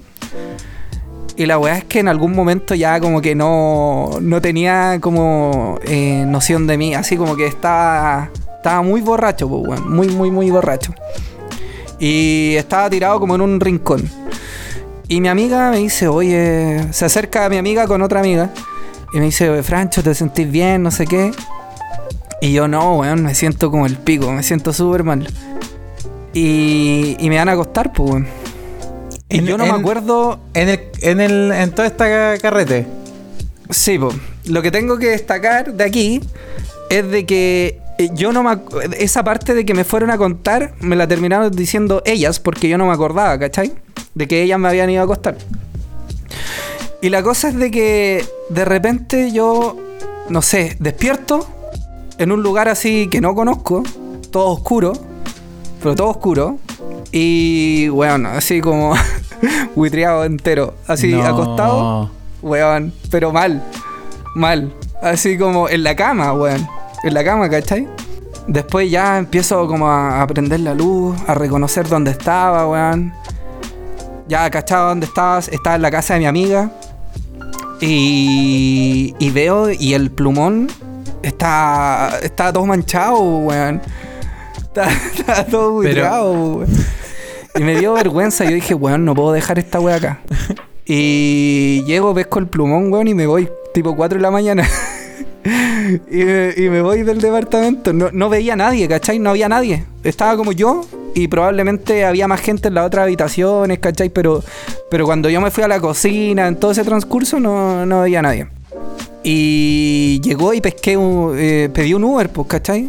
[1.35, 5.79] Y la weá es que en algún momento ya como que no, no tenía como
[5.83, 10.31] eh, noción de mí, así como que estaba, estaba muy borracho, pues, weón, muy, muy,
[10.31, 10.93] muy borracho.
[12.03, 14.09] Y estaba tirado como en un rincón.
[15.07, 18.49] Y mi amiga me dice, oye, se acerca a mi amiga con otra amiga.
[19.13, 20.81] Y me dice, oye, Francho, ¿te sentís bien?
[20.81, 21.31] No sé qué.
[22.41, 25.27] Y yo no, weón, me siento como el pico, me siento súper mal.
[26.33, 28.27] Y, y me van a acostar, pues, weón.
[29.29, 30.39] Y En- yo no en- me acuerdo.
[30.55, 32.87] En el, en el, en toda esta carrete.
[33.69, 34.15] Sí, pues.
[34.45, 36.19] Lo que tengo que destacar de aquí
[36.89, 37.79] es de que
[38.13, 38.57] yo no me.
[38.97, 42.77] Esa parte de que me fueron a contar me la terminaron diciendo ellas porque yo
[42.77, 43.73] no me acordaba, ¿cachai?
[44.15, 45.37] De que ellas me habían ido a acostar.
[47.01, 49.77] Y la cosa es de que de repente yo,
[50.29, 51.47] no sé, despierto
[52.17, 53.83] en un lugar así que no conozco,
[54.31, 54.93] todo oscuro,
[55.81, 56.57] pero todo oscuro.
[57.11, 58.93] Y bueno, así como
[59.75, 60.75] Buitreado entero.
[60.87, 61.23] Así, No.
[61.25, 62.11] acostado.
[62.41, 62.93] Weón.
[63.09, 63.61] Pero mal.
[64.35, 64.73] Mal.
[65.01, 66.67] Así como en la cama, weón.
[67.03, 67.87] En la cama, ¿cachai?
[68.47, 73.13] Después ya empiezo como a, a prender la luz, a reconocer dónde estaba, weón.
[74.27, 75.47] Ya cachaba dónde estabas.
[75.47, 76.71] Estaba en la casa de mi amiga.
[77.79, 80.67] Y, y veo y el plumón
[81.23, 83.81] está, está todo manchado, weón.
[84.57, 86.69] Está, está todo buitreado, weón.
[87.55, 88.45] Y me dio vergüenza.
[88.45, 90.19] Yo dije, weón, no puedo dejar esta weá acá.
[90.85, 94.67] Y llego, pesco el plumón, weón, y me voy tipo 4 de la mañana.
[96.11, 97.93] y, me, voy del departamento.
[97.93, 99.19] No, no veía a nadie, ¿cachai?
[99.19, 99.85] No había nadie.
[100.03, 104.09] Estaba como yo y probablemente había más gente en las otras habitaciones, ¿cachai?
[104.09, 104.43] Pero,
[104.89, 108.19] pero cuando yo me fui a la cocina, en todo ese transcurso, no, no veía
[108.19, 108.47] a nadie.
[109.23, 112.87] Y llegó y pesqué, un, eh, pedí un Uber, pues, ¿cachai?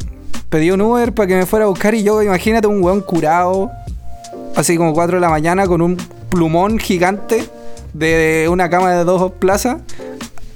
[0.49, 3.71] Pedí un Uber para que me fuera a buscar y yo, imagínate, un weón curado,
[4.55, 5.97] así como 4 de la mañana, con un
[6.31, 7.45] plumón gigante
[7.93, 9.79] de una cama de dos plazas,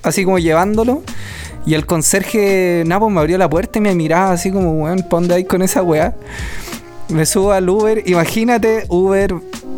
[0.03, 1.03] así como llevándolo.
[1.67, 5.17] Y el conserje, pues me abrió la puerta y me miraba así como, weón, ¿pa'
[5.17, 6.15] dónde hay con esa weá?
[7.09, 9.35] Me subo al Uber, imagínate, Uber,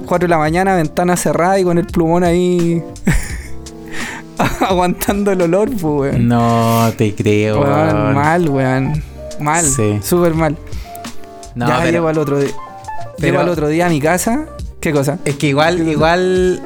[0.06, 2.82] 4 de la mañana, ventana cerrada y con el plumón ahí
[4.60, 6.28] aguantando el olor, pues, weón.
[6.28, 8.14] No te creo, Weón, weón.
[8.14, 9.02] mal, weón.
[9.40, 9.98] Mal, Sí.
[10.02, 10.56] súper mal.
[11.54, 12.50] No, ya pero- llego al otro día.
[13.18, 14.46] Llego al otro día a mi casa.
[14.80, 15.18] ¿Qué cosa?
[15.24, 16.62] Es que igual, igual,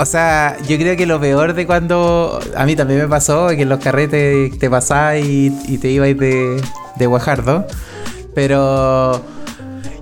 [0.00, 3.62] o sea, yo creo que lo peor de cuando a mí también me pasó, que
[3.62, 6.60] en los carretes te pasabas y, y te ibas de,
[6.96, 7.66] de Guajardo,
[8.34, 9.22] pero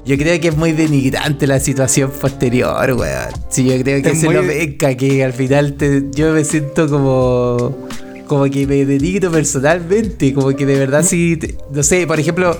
[0.04, 3.32] yo creo que es muy denigrante la situación posterior, weón.
[3.48, 6.44] Sí, yo creo que Es se muy- lo venga, que al final te- yo me
[6.44, 7.86] siento como,
[8.26, 12.56] como que me denigro personalmente, como que de verdad sí, te- no sé, por ejemplo...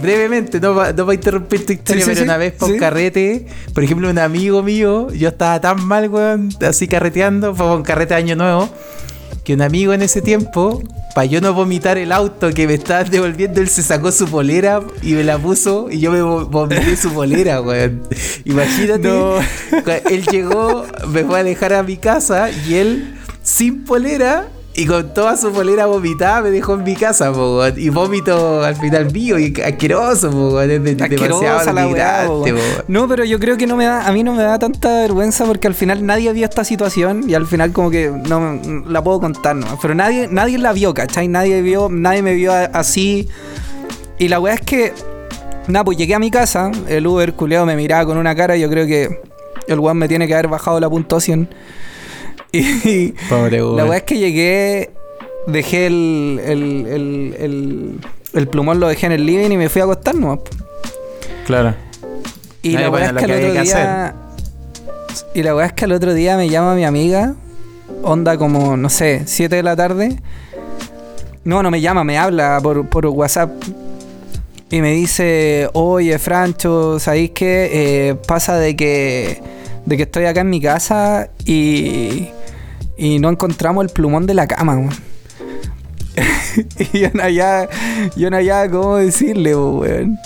[0.00, 2.24] Brevemente, no va, no va a interrumpir tu historia, sí, pero sí.
[2.24, 6.50] una vez por un carrete, por ejemplo, un amigo mío, yo estaba tan mal, weón,
[6.66, 8.68] así carreteando, fue un carrete de año nuevo,
[9.44, 10.82] que un amigo en ese tiempo,
[11.14, 14.80] para yo no vomitar el auto que me estaban devolviendo, él se sacó su polera
[15.02, 18.02] y me la puso y yo me vo- vomité su polera, weón.
[18.44, 19.34] Imagínate, No.
[20.10, 25.12] él llegó, me fue a dejar a mi casa y él, sin polera, y con
[25.12, 27.60] toda su polera vomitada me dejó en mi casa, po.
[27.76, 30.60] Y vómito al final mío y asqueroso, po.
[30.62, 30.94] Es de-
[31.40, 32.44] demasiado la weá, po.
[32.88, 35.44] No, pero yo creo que no me da, a mí no me da tanta vergüenza
[35.44, 38.58] porque al final nadie vio esta situación y al final como que no
[38.88, 39.78] la puedo contar, ¿no?
[39.80, 41.28] Pero nadie, nadie la vio, ¿cachai?
[41.28, 43.28] Nadie vio, nadie me vio así.
[44.18, 44.94] Y la weá es que,
[45.66, 48.70] nada, pues llegué a mi casa, el Uber culeado me miraba con una cara, yo
[48.70, 49.20] creo que
[49.68, 51.48] el weón me tiene que haber bajado la puntuación.
[52.52, 54.90] Y, Pobre la weá es que llegué,
[55.46, 58.00] dejé el, el, el, el,
[58.34, 60.40] el plumón, lo dejé en el living y me fui a acostar nomás.
[61.46, 61.74] Claro.
[62.62, 64.14] Y No, la weá bueno, es que al otro que día.
[65.34, 67.34] Y la weá es que al otro día me llama mi amiga,
[68.02, 70.20] onda como, no sé, 7 de la tarde.
[71.44, 73.50] No, no me llama, me habla por, por WhatsApp.
[74.70, 77.70] Y me dice, oye, Francho, ¿sabéis qué?
[77.72, 79.42] Eh, pasa de que,
[79.84, 82.28] de que estoy acá en mi casa y,
[82.96, 84.90] y no encontramos el plumón de la cama, weón.
[86.92, 87.68] y yo no hallaba,
[88.16, 90.18] yo no hallaba cómo decirle, weón.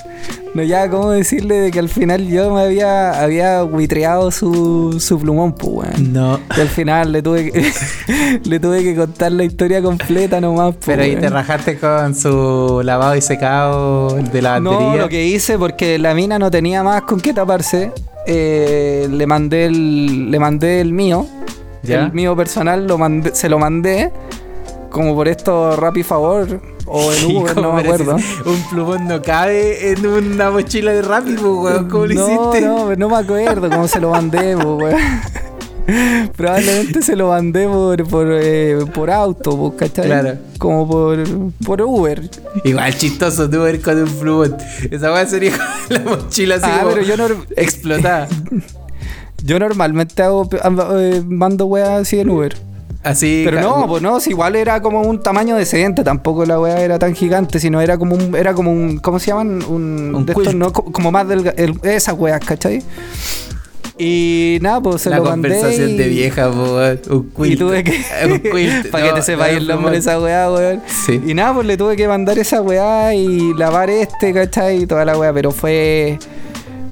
[0.55, 5.19] No hallaba cómo decirle de que al final yo me había, había buitreado su, su
[5.19, 6.13] plumón, pues, weón.
[6.13, 6.41] No.
[6.57, 7.73] Y al final le tuve que,
[8.45, 12.81] le tuve que contar la historia completa nomás, po, Pero ahí te rajaste con su
[12.83, 14.89] lavado y secado de la batería.
[14.89, 17.93] No, lo que hice, porque la mina no tenía más con qué taparse,
[18.27, 21.27] eh, le mandé el, le mandé el mío,
[21.87, 22.05] ¿Ya?
[22.07, 24.13] el mío personal, lo mandé, se lo mandé,
[24.91, 28.17] como por esto Rappi Favor, o en Uber, no me acuerdo.
[28.45, 31.89] Un plumón no cabe en una mochila de rápido, weón.
[31.89, 32.61] ¿Cómo lo no, hiciste?
[32.67, 34.97] No, no me acuerdo cómo se lo mandé, po, weón.
[36.37, 40.07] Probablemente se lo mandé por, por, eh, por auto, po, ¿cachai?
[40.07, 40.37] Claro.
[40.59, 41.19] Como por,
[41.65, 42.29] por Uber.
[42.65, 44.57] Igual chistoso tú ver con un plumón.
[44.91, 48.29] Esa weá sería con la mochila así Ah, como pero yo no- explotada.
[49.47, 52.57] Yo normalmente hago, ando- eh, mando weas así en Uber.
[53.05, 53.43] Así.
[53.45, 56.99] Pero no, pues no, si igual era como un tamaño decente, tampoco la wea era
[56.99, 59.63] tan gigante, sino era como un, era como un, ¿cómo se llaman?
[59.69, 62.83] Un, Un de estos, no, Co- como más delga, el- esas weas, ¿cachai?
[63.99, 65.49] Y nada, pues se lo mandé.
[65.49, 67.01] conversación y- de vieja, po, weón.
[67.09, 67.53] Un quilt.
[67.53, 67.93] Y tuve que.
[68.31, 68.87] un quilt.
[68.91, 70.83] para que te sepáis no, el nombre de esa weá, weón.
[70.87, 71.21] Sí.
[71.25, 74.83] Y nada, pues le tuve que mandar esa weá y lavar este, ¿cachai?
[74.83, 76.19] Y toda la weá, pero fue.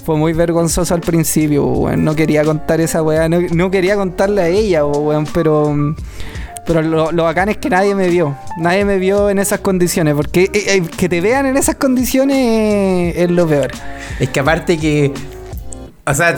[0.05, 2.05] Fue muy vergonzoso al principio, weón.
[2.05, 3.29] No quería contar esa weá.
[3.29, 5.95] No, quería contarle a ella, weón, pero.
[6.67, 8.37] Pero lo, lo bacán es que nadie me vio.
[8.59, 10.15] Nadie me vio en esas condiciones.
[10.15, 13.71] Porque eh, eh, que te vean en esas condiciones es lo peor.
[14.19, 15.13] Es que aparte que.
[16.07, 16.37] O sea,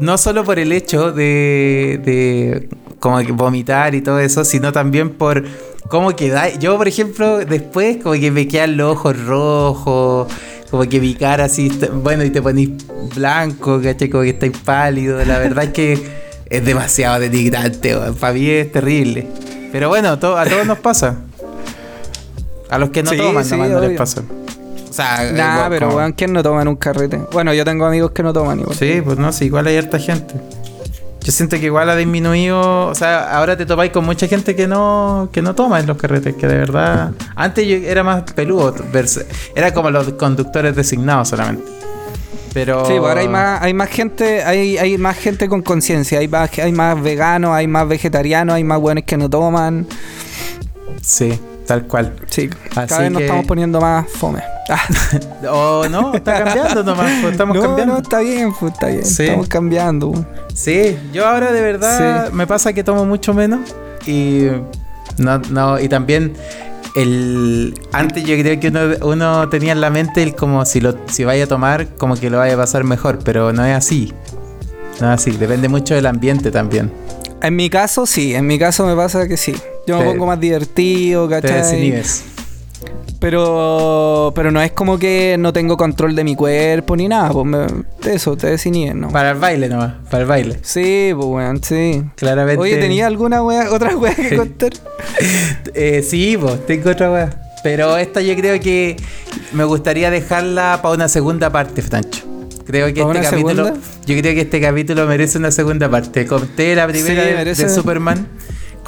[0.00, 5.44] no solo por el hecho de, de como vomitar y todo eso, sino también por
[5.88, 6.48] cómo queda.
[6.54, 10.32] Yo, por ejemplo, después como que me quedan los ojos rojos,
[10.70, 11.70] como que mi cara así,
[12.02, 12.70] bueno, y te ponís
[13.14, 14.08] blanco, ¿cachai?
[14.10, 15.24] Como que estáis pálido.
[15.24, 15.98] La verdad es que
[16.50, 19.26] es demasiado denigrante, para mí es terrible.
[19.72, 21.16] Pero bueno, to- a todos nos pasa.
[22.70, 24.22] A los que no Sí, toman, sí, nomás no les pasa.
[24.88, 27.20] O sea, Nah, igual pero como- weón, ¿quién no toma en un carrete?
[27.32, 28.76] Bueno, yo tengo amigos que no toman igual.
[28.76, 30.34] Sí, pues no, sí, igual hay harta gente.
[31.28, 34.66] Yo siento que igual ha disminuido, o sea, ahora te topáis con mucha gente que
[34.66, 38.74] no que no toma en los carretes, que de verdad antes yo era más peludo,
[39.54, 41.70] era como los conductores designados solamente.
[42.54, 46.20] Pero Sí, pues ahora hay más, hay más gente, hay, hay más gente con conciencia,
[46.20, 49.86] hay más, hay más veganos, hay más vegetarianos, hay más buenos que no toman.
[51.02, 51.38] Sí,
[51.68, 52.12] tal cual.
[52.28, 54.42] Sí, Así cada vez nos que- estamos poniendo más fome.
[54.68, 54.80] Ah,
[55.52, 57.94] O no, está cambiando nomás, pues, estamos no, cambiando.
[57.94, 59.04] no, está bien, pues está bien.
[59.04, 59.22] Sí.
[59.24, 60.26] Estamos cambiando.
[60.54, 62.34] Sí, yo ahora de verdad Sí.
[62.34, 63.60] me pasa que tomo mucho menos
[64.06, 64.46] y
[65.18, 66.32] no, no, y también
[66.96, 70.96] el antes yo creo que uno, uno tenía en la mente el como si lo
[71.06, 74.12] si vaya a tomar como que lo vaya a pasar mejor, pero no es así.
[75.00, 76.90] No es así, depende mucho del ambiente también.
[77.40, 79.54] En mi caso, sí, en mi caso me pasa que sí.
[79.88, 81.58] Yo me Te- pongo más divertido, Te ¿cachai?
[81.62, 82.24] desinhibes.
[83.20, 87.46] Pero, pero no es como que no tengo control de mi cuerpo ni nada, pues
[87.46, 87.66] me-
[88.08, 89.08] eso, te desinhibes, ¿no?
[89.08, 90.58] Para el baile nomás, para el baile.
[90.62, 92.04] Sí, pues weón, sí.
[92.14, 92.60] Claramente.
[92.60, 94.70] Oye, ¿tenía alguna wea, otra wea que contar?
[95.74, 97.42] Eh, sí, pues, tengo otra weá.
[97.64, 98.96] Pero esta yo creo que
[99.52, 102.24] me gustaría dejarla para una segunda parte, Francho.
[102.66, 103.64] Creo que ¿Pa' este capítulo.
[103.66, 103.86] segunda?
[104.06, 106.24] Yo creo que este capítulo merece una segunda parte.
[106.26, 108.28] Conté la primera Sí, de- merece- de, Superman.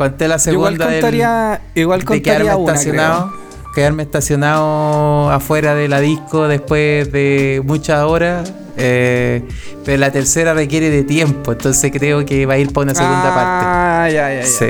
[0.01, 3.29] Conté la Yo igual segunda del- contaría, de quedarme una, estacionado.
[3.29, 3.73] creo.
[3.75, 8.51] Quedarme estacionado afuera de la disco después de muchas horas.
[8.79, 9.43] eh,
[9.85, 11.53] pero la tercera requiere de tiempo.
[11.53, 13.67] Entonces creo que va a ir para una segunda parte.
[13.67, 14.47] Ah, ya, ya, ya.
[14.47, 14.67] Sí.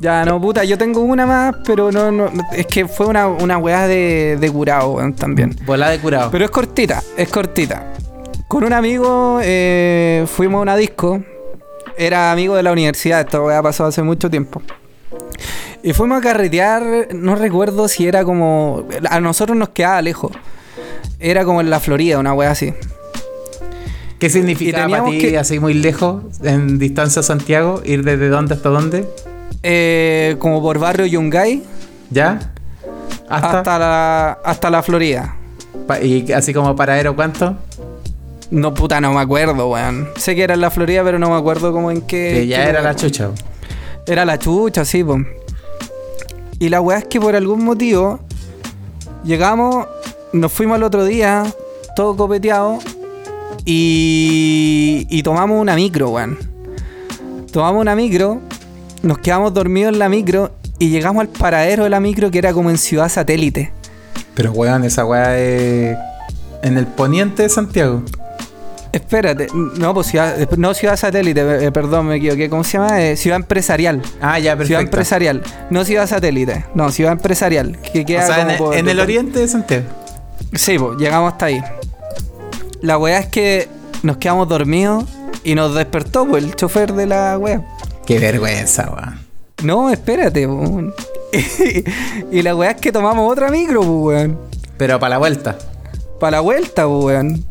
[0.00, 3.58] Ya, no, puta, yo tengo una más, pero no, no, es que fue una, una
[3.58, 5.54] weá de, de curado, también.
[5.66, 6.30] Volada de curado.
[6.30, 7.92] Pero es cortita, es cortita.
[8.48, 11.22] Con un amigo eh, fuimos a una disco.
[11.96, 14.62] Era amigo de la universidad, esto weá pasó hace mucho tiempo.
[15.82, 18.86] Y fuimos a carretear, no recuerdo si era como...
[19.10, 20.32] A nosotros nos quedaba lejos.
[21.18, 22.72] Era como en la Florida, una weá así.
[24.18, 28.28] ¿Qué significa para teníamos ti, que- así muy lejos, en distancia a Santiago, ir desde
[28.28, 29.08] dónde hasta dónde?
[29.64, 31.62] Eh, como por barrio Yungay
[32.10, 32.52] ¿Ya?
[33.28, 33.58] ¿Hasta?
[33.58, 35.34] hasta, la, hasta la Florida.
[36.00, 37.56] ¿Y así como paradero cuánto?
[38.52, 40.10] No, puta, no me acuerdo, weón.
[40.16, 42.32] Sé que era en la Florida, pero no me acuerdo como en qué...
[42.34, 42.94] Que ya qué era lugar.
[42.94, 43.30] la chucha.
[44.06, 45.16] Era la chucha, sí, po.
[46.58, 48.20] Y la weá es que por algún motivo
[49.24, 49.86] llegamos,
[50.34, 51.44] nos fuimos al otro día,
[51.96, 52.78] todo copeteado,
[53.64, 56.38] y, y tomamos una micro, weón.
[57.52, 58.38] Tomamos una micro,
[59.02, 62.52] nos quedamos dormidos en la micro y llegamos al paradero de la micro que era
[62.52, 63.72] como en Ciudad Satélite.
[64.34, 65.96] Pero weón, esa weá es
[66.62, 68.02] en el poniente de Santiago.
[68.92, 72.50] Espérate, no, pues ciudad, no Ciudad Satélite, eh, perdón, me equivoqué.
[72.50, 73.02] ¿Cómo se llama?
[73.02, 74.02] Eh, ciudad Empresarial.
[74.20, 74.66] Ah, ya, perfecto.
[74.66, 75.42] Ciudad Empresarial.
[75.70, 77.78] No Ciudad Satélite, no, Ciudad Empresarial.
[77.80, 79.84] Que o queda sea, en, como por- en el oriente de Santiago.
[80.54, 81.62] Sí, pues, llegamos hasta ahí.
[82.82, 83.68] La weá es que
[84.02, 85.04] nos quedamos dormidos
[85.42, 87.62] y nos despertó pues, el chofer de la weá.
[88.04, 89.20] Qué vergüenza, weón.
[89.62, 90.94] No, espérate, po, weón.
[92.30, 94.38] y la weá es que tomamos otra micro, pues, weón.
[94.76, 95.56] Pero para la vuelta.
[96.20, 97.44] Para la vuelta, pues, weón.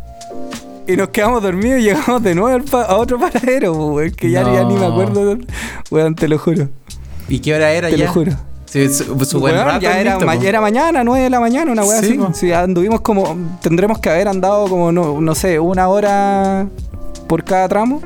[0.88, 4.12] Y nos quedamos dormidos y llegamos de nuevo pa- a otro paradero, weón.
[4.12, 5.38] Que ya, ya ni me acuerdo.
[5.90, 6.70] Weón, te lo juro.
[7.30, 8.06] ¿Y qué hora era Te ya?
[8.08, 8.32] lo juro.
[8.66, 9.80] Sí, su, su buen rato.
[9.82, 12.14] ya era, ma- mañana, 9 de la mañana, una weá Sí, así.
[12.18, 12.34] po.
[12.34, 13.36] Sí, anduvimos como.
[13.62, 16.68] Tendremos que haber andado como, no, no sé, una hora
[17.28, 18.02] por cada tramo.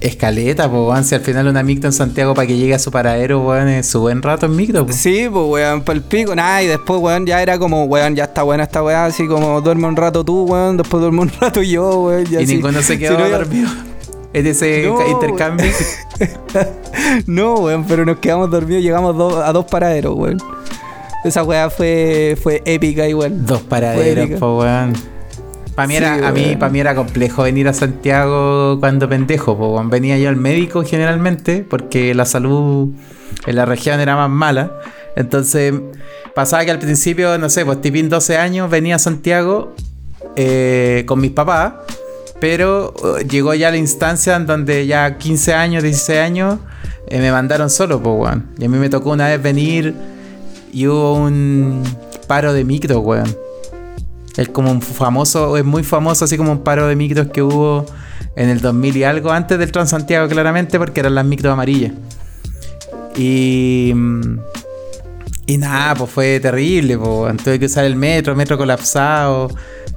[0.00, 1.04] Escaleta, po, weón.
[1.04, 3.86] Si al final una micro en Santiago para que llegue a su paradero, weón, es
[3.86, 4.92] su buen rato en micro, po.
[4.92, 6.34] Sí, pues weón, para el pico.
[6.34, 9.60] Nada, y después, weón, ya era como, weón, ya está buena esta weá, así como
[9.62, 12.24] duerme un rato tú, weón, después duerme un rato yo, weón.
[12.30, 12.46] Y así.
[12.46, 13.68] ninguno se Si quedó no, ya- dormido.
[14.32, 15.66] En ese No, ca- intercambio.
[17.26, 20.38] No, weón, pero nos quedamos dormidos, llegamos do- a dos paraderos, weón.
[21.24, 23.44] Esa weá fue, fue épica igual.
[23.46, 24.92] Dos paraderos, po, weón.
[25.76, 26.32] Para mí, Sí, era, a
[26.70, 29.90] mí, era complejo venir a Santiago cuando pendejo, weón.
[29.90, 32.94] Venía yo al médico generalmente porque la salud
[33.46, 34.80] en la región era más mala.
[35.16, 35.74] Entonces,
[36.34, 39.74] pasaba que al principio, no sé, pues tipín 12 años, venía a Santiago
[40.34, 41.74] eh, con mis papás.
[42.40, 46.58] Pero eh, llegó ya la instancia en donde ya 15 años, 16 años,
[47.08, 48.46] eh, me mandaron solo, pues, weón.
[48.58, 49.94] Y a mí me tocó una vez venir
[50.72, 51.82] y hubo un
[52.26, 53.45] paro de micro, weón.
[54.36, 57.86] Es como un famoso, es muy famoso, así como un paro de micros que hubo
[58.34, 61.92] En el 2000 y algo, antes del Transantiago, claramente, porque eran las micros amarillas.
[63.16, 63.92] Y.
[63.94, 64.38] mm,
[65.46, 67.36] Y nada, pues fue terrible, pues.
[67.38, 69.48] Tuve que usar el metro, metro colapsado.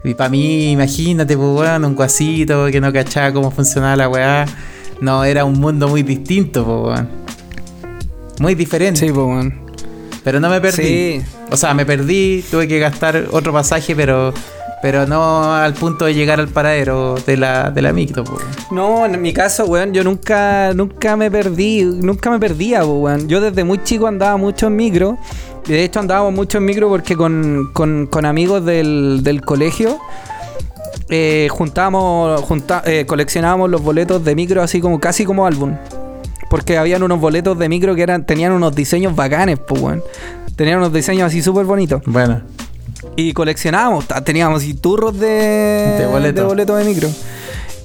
[0.03, 4.45] Y para mí, imagínate, pues, weón, un guasito que no cachaba cómo funcionaba la weá.
[5.01, 7.09] No, era un mundo muy distinto, pues, weón.
[8.39, 9.01] Muy diferente.
[9.01, 9.53] Sí, pues, weón.
[10.23, 11.21] Pero no me perdí.
[11.21, 11.21] Sí.
[11.51, 14.33] O sea, me perdí, tuve que gastar otro pasaje, pero
[14.81, 17.91] pero no al punto de llegar al paradero de la, de la.
[18.71, 23.27] No, en mi caso, weón, yo nunca, nunca me perdí, nunca me perdía, po, weón.
[23.27, 25.17] Yo desde muy chico andaba mucho en micro.
[25.67, 29.99] Y de hecho andábamos mucho en micro porque con, con- con amigos del, del colegio
[31.09, 32.43] eh, juntábamos,
[32.85, 35.75] eh, coleccionábamos los boletos de micro así como casi como álbum.
[36.49, 40.03] Porque habían unos boletos de micro que eran, tenían unos diseños bacanes, pues, weón.
[40.59, 42.01] Tenían unos diseños así súper bonitos.
[42.05, 42.41] Bueno,
[43.15, 45.25] Y coleccionábamos, teníamos así turros de,
[45.99, 46.41] De boleto.
[46.41, 47.07] de boleto de micro.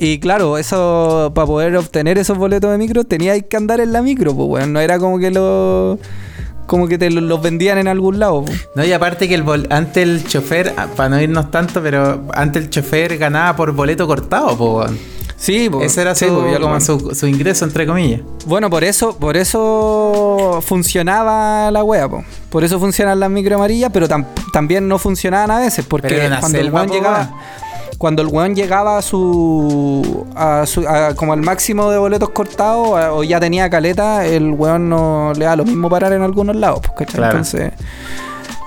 [0.01, 4.03] Y claro, eso, para poder obtener esos boletos de micro, teníais que andar en la
[4.03, 4.73] micro, pues, weón.
[4.73, 6.01] No era como que lo,
[6.67, 8.67] como que te lo- los vendían en algún lado, pues.
[8.75, 12.25] no, y aparte que el bol- antes el chofer, ah, para no irnos tanto, pero
[12.35, 14.99] antes el chofer ganaba por boleto cortado, po, weón.
[15.37, 15.87] Sí, pues.
[15.93, 18.21] Ese era su, ya lo- como su, su ingreso, entre comillas.
[18.47, 22.25] Bueno, por eso, por eso funcionaba la wea, po.
[22.51, 26.59] Por eso funcionan las micro amarillas, pero tam- también no funcionaban a veces, porque cuando
[26.59, 27.31] el weón llegaba.
[27.99, 32.97] Cuando el weón llegaba a su, a su a- como al máximo de boletos cortados
[32.99, 36.57] a- o ya tenía caleta, el weón no le da lo mismo parar en algunos
[36.57, 37.09] lados, pues.
[37.11, 37.33] Claro.
[37.33, 37.73] Entonces,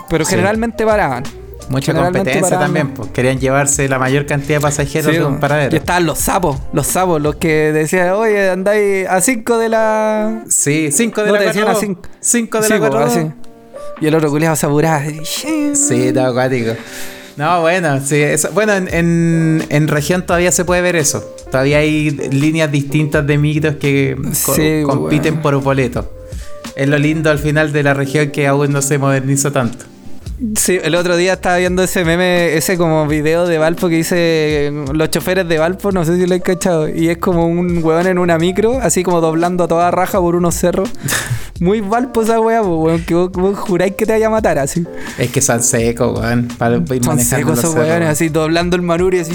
[0.10, 0.32] pero Sí.
[0.32, 1.24] generalmente paraban.
[1.70, 3.10] Mucha competencia también, pues.
[3.12, 5.76] Querían llevarse la mayor cantidad de pasajeros Sí, de un paradero.
[5.76, 10.44] Y estaban los sapos, los sapos, los que decían, oye, andáis a 5 de la,
[10.50, 11.98] Sí, 5 de No, la te decían 4 así.
[12.22, 13.32] 5 de Sí, la po, 4 así.
[14.00, 15.02] Y el otro culiado se apuraba.
[15.24, 15.74] Sí,
[16.08, 16.72] está acuático.
[17.36, 21.24] No, bueno, sí, eso- bueno, en, en- en región todavía se puede ver eso.
[21.52, 24.16] Todavía hay líneas distintas de micros que
[24.46, 24.56] co-
[24.88, 25.42] compiten bueno.
[25.60, 26.12] por boleto.
[26.76, 29.86] Es lo lindo al final de la región que aún no se modernizó tanto.
[30.56, 34.72] Sí, el otro día estaba viendo ese meme, ese como video de Valpo que dice
[34.94, 36.88] los choferes de Valpo, no sé si lo he cachado.
[36.88, 40.36] Y es como un weón en una micro, así como doblando a toda raja por
[40.36, 40.90] unos cerros.
[41.60, 44.86] Muy Valpo esa weá, weón, que vos, vos juráis que te vaya a matar así.
[45.18, 46.48] Es que son secos, weón.
[46.58, 49.34] Para ir Son manejando secos esos weones, así doblando el manuri así.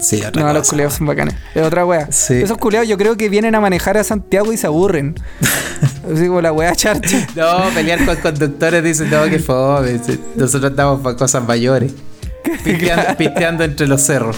[0.00, 1.34] Sí, otra No, los culeados son bacanes.
[1.54, 2.10] Es otra weá.
[2.10, 2.34] Sí.
[2.34, 5.14] Esos culeados yo creo que vienen a manejar a Santiago y se aburren.
[6.12, 7.26] así como la weá charcha.
[7.36, 10.00] No, pelear con conductores dicen, no, que fome.
[10.36, 11.92] Nosotros andamos para cosas mayores.
[12.64, 14.36] Pisteando, pisteando entre los cerros.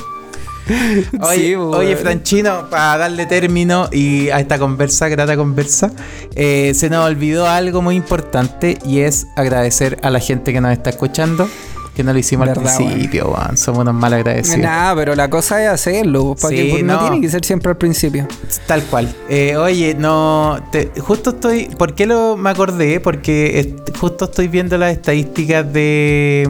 [1.21, 1.97] Oye, Sí, pues, oye.
[1.97, 5.91] Franchino, para darle término y a esta conversa, grata conversa,
[6.35, 10.73] eh, se nos olvidó algo muy importante y es agradecer a la gente que nos
[10.73, 11.49] está escuchando,
[11.95, 13.57] que no lo hicimos al principio, weón.
[13.57, 14.59] Somos unos mal agradecidos.
[14.61, 16.37] Nada, pero la cosa es hacerlo.
[16.41, 16.83] ¿para Sí, qué?
[16.85, 16.95] no.
[16.95, 17.01] no.
[17.01, 18.29] tiene que ser siempre al principio.
[18.69, 19.13] Tal cual.
[19.29, 20.61] Eh, oye, no.
[20.71, 21.65] te- justo estoy.
[21.77, 23.01] ¿Por qué lo me acordé?
[23.01, 26.49] Porque est- justo estoy viendo las estadísticas de.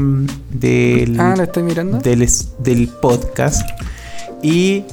[0.50, 1.98] Del, Ah, lo estoy mirando.
[1.98, 3.62] del podcast.
[4.43, 4.84] Y.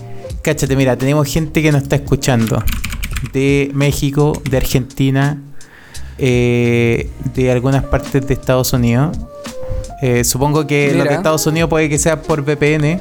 [0.41, 2.63] Cáchate, mira, tenemos gente que nos está escuchando.
[3.33, 5.41] De México, de Argentina,
[6.17, 9.17] eh, de algunas partes de Estados Unidos.
[10.01, 11.15] Eh, supongo que los de Mira.
[11.15, 12.99] Estados Unidos puede que sea por VPN.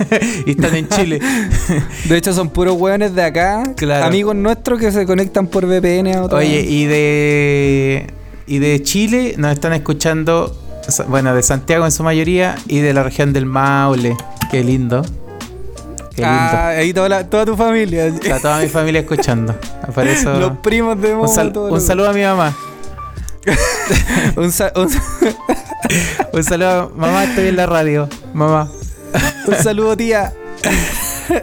[0.46, 1.20] y están en Chile.
[2.08, 3.62] De hecho, son puros hueones de acá.
[3.76, 4.06] Claro.
[4.06, 6.38] Amigos nuestros que se conectan por VPN a otro.
[6.38, 8.06] Oye, y de
[8.46, 10.54] y de Chile nos están escuchando,
[11.08, 14.16] bueno, de Santiago en su mayoría y de la región del Maule.
[14.50, 15.02] Qué lindo.
[16.14, 16.28] Qué lindo.
[16.28, 18.06] Ah, ahí toda, la- toda tu familia.
[18.06, 19.54] Está toda mi familia escuchando.
[20.40, 22.54] Los primos de un, Momo, sal- un saludo a mi mamá.
[24.36, 24.88] un, sa- un-
[26.32, 28.08] Un saludo, mamá, estoy en la radio.
[28.32, 28.70] Mamá.
[29.46, 30.32] un saludo, tía.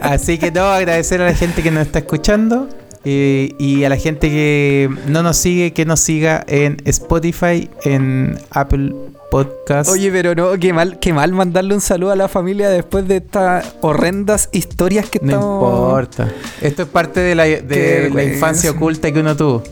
[0.02, 2.68] Así que no, agradecer a la gente que nos está escuchando
[3.04, 8.38] eh, y a la gente que no nos sigue, que nos siga en Spotify, en
[8.50, 8.92] Apple
[9.30, 9.90] Podcast.
[9.90, 13.18] Oye, pero no, qué mal, qué mal mandarle un saludo a la familia después de
[13.18, 15.62] estas horrendas historias que No estamos.
[15.84, 16.28] importa.
[16.60, 19.62] Esto es parte de la, de infancia oculta que uno tuvo.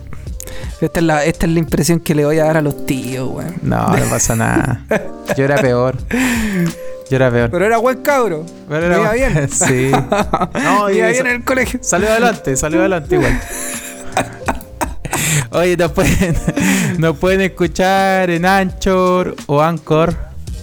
[0.80, 3.28] Esta es, la, esta es la impresión que le voy a dar a los tíos,
[3.30, 3.54] weón.
[3.62, 4.84] No, no pasa nada.
[5.36, 5.96] Yo era peor.
[7.10, 7.50] Yo era peor.
[7.50, 8.46] Pero era buen cabro.
[8.68, 9.48] Pero era- iba bien.
[9.50, 9.90] Sí.
[10.62, 11.80] No, iba bien en el colegio.
[11.82, 13.40] Salió adelante, salió adelante igual.
[15.50, 16.36] Oye, nos pueden,
[16.98, 20.14] nos pueden escuchar en Anchor o Anchor,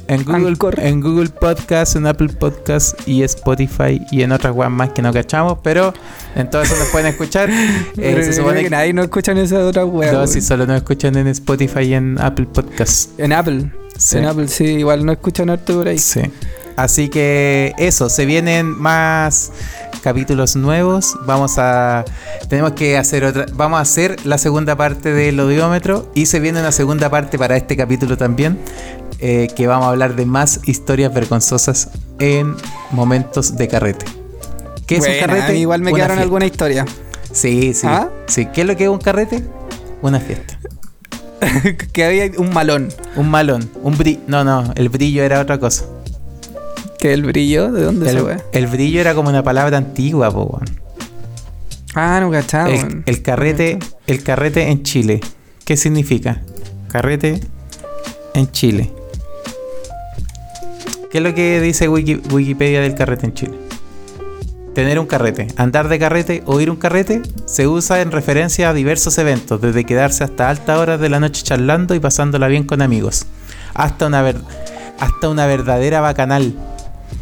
[0.08, 0.80] en Google, Anchor.
[0.80, 5.12] en Google Podcast, en Apple Podcast y Spotify y en otras webs más que no
[5.12, 5.94] cachamos, pero
[6.36, 7.50] en todo eso nos pueden escuchar.
[7.98, 10.12] Eh, Pero se supone que nadie no escucha en esa otra wea.
[10.12, 13.18] No, si solo nos escuchan en Spotify y en Apple Podcast.
[13.20, 13.72] En Apple.
[13.98, 14.18] Sí.
[14.18, 15.98] En Apple, sí, igual no escuchan harto por ahí.
[15.98, 16.20] Sí.
[16.76, 19.52] Así que eso, se vienen más
[20.04, 21.16] capítulos nuevos.
[21.26, 22.04] Vamos a.
[22.50, 23.46] Tenemos que hacer otra.
[23.54, 26.12] Vamos a hacer la segunda parte del odiómetro.
[26.14, 28.60] Y se viene una segunda parte para este capítulo también.
[29.20, 32.54] eh, que vamos a hablar de más historias vergonzosas en
[32.92, 34.06] momentos de carrete.
[34.86, 35.46] ¿Qué es un carrete?
[35.48, 36.24] a mí igual me Una quedaron fiesta.
[36.24, 36.86] alguna historia.
[37.32, 37.88] Sí, sí.
[37.90, 38.10] ¿Ah?
[38.28, 38.48] sí.
[38.48, 39.44] ¿Qué es lo que es un carrete?
[40.02, 40.60] Una fiesta.
[41.94, 42.90] que había un malón.
[43.16, 43.70] Un malón.
[43.82, 44.20] Un brillo.
[44.28, 44.72] No, no.
[44.76, 45.86] El brillo era otra cosa.
[47.00, 48.38] Que el brillo, ¿de dónde se El, fue?
[48.54, 50.66] el brillo era como una palabra antigua, po, weón.
[51.94, 52.70] Ah, no cachaba.
[52.70, 55.22] el, el carrete, el carrete en Chile.
[55.66, 56.42] ¿Qué significa?
[56.90, 57.40] Carrete
[58.34, 58.92] en Chile.
[61.12, 63.54] ¿Qué es lo que dice Wiki- Wikipedia del carrete en Chile?
[64.74, 68.74] Tener un carrete, andar de carrete o ir un carrete se usa en referencia a
[68.74, 72.82] diversos eventos, desde quedarse hasta altas horas de la noche charlando y pasándola bien con
[72.82, 73.26] amigos,
[73.74, 74.42] hasta una, ver-
[75.00, 76.54] hasta una verdadera bacanal.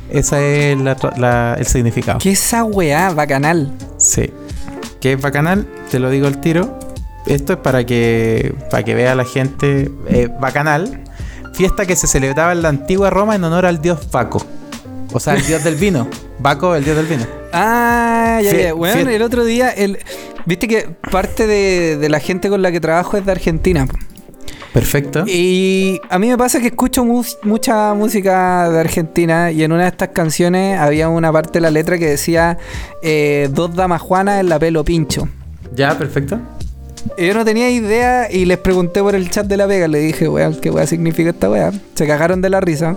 [0.09, 0.79] Ese es
[1.17, 2.19] la el significado.
[2.19, 3.11] ¿Qué es esa weá?
[3.13, 3.71] Bacanal.
[3.97, 4.29] Sí.
[4.99, 5.65] ¿Qué es bacanal?
[5.91, 6.79] Te lo digo al tiro.
[7.25, 9.89] Esto es para que, para que vea la gente.
[10.07, 11.01] eh, bacanal.
[11.53, 14.45] Fiesta que se celebraba en la antigua Roma en honor al dios Baco.
[15.13, 16.07] O sea, el dios del vino.
[16.39, 17.25] Baco, el dios del vino.
[17.53, 18.73] Ah, ya, ya.
[18.73, 19.99] Fie- el otro día, el...
[20.45, 23.87] viste que parte de, de la gente con la que trabajo es de Argentina.
[24.74, 25.24] Perfecto.
[25.28, 29.89] Y a mí me pasa que escucho mucha música de Argentina y en una de
[29.89, 32.57] estas canciones había una parte de la letra que decía
[33.03, 35.28] eh, dos damas juanas en la pelo pincho.
[35.76, 36.39] Ya, perfecto.
[37.17, 39.88] Y yo no tenía idea y les pregunté por el chat de la Vega.
[39.88, 41.71] Le dije, weón, ¿qué weá significa esta weá?
[41.93, 42.95] Se cagaron de la risa.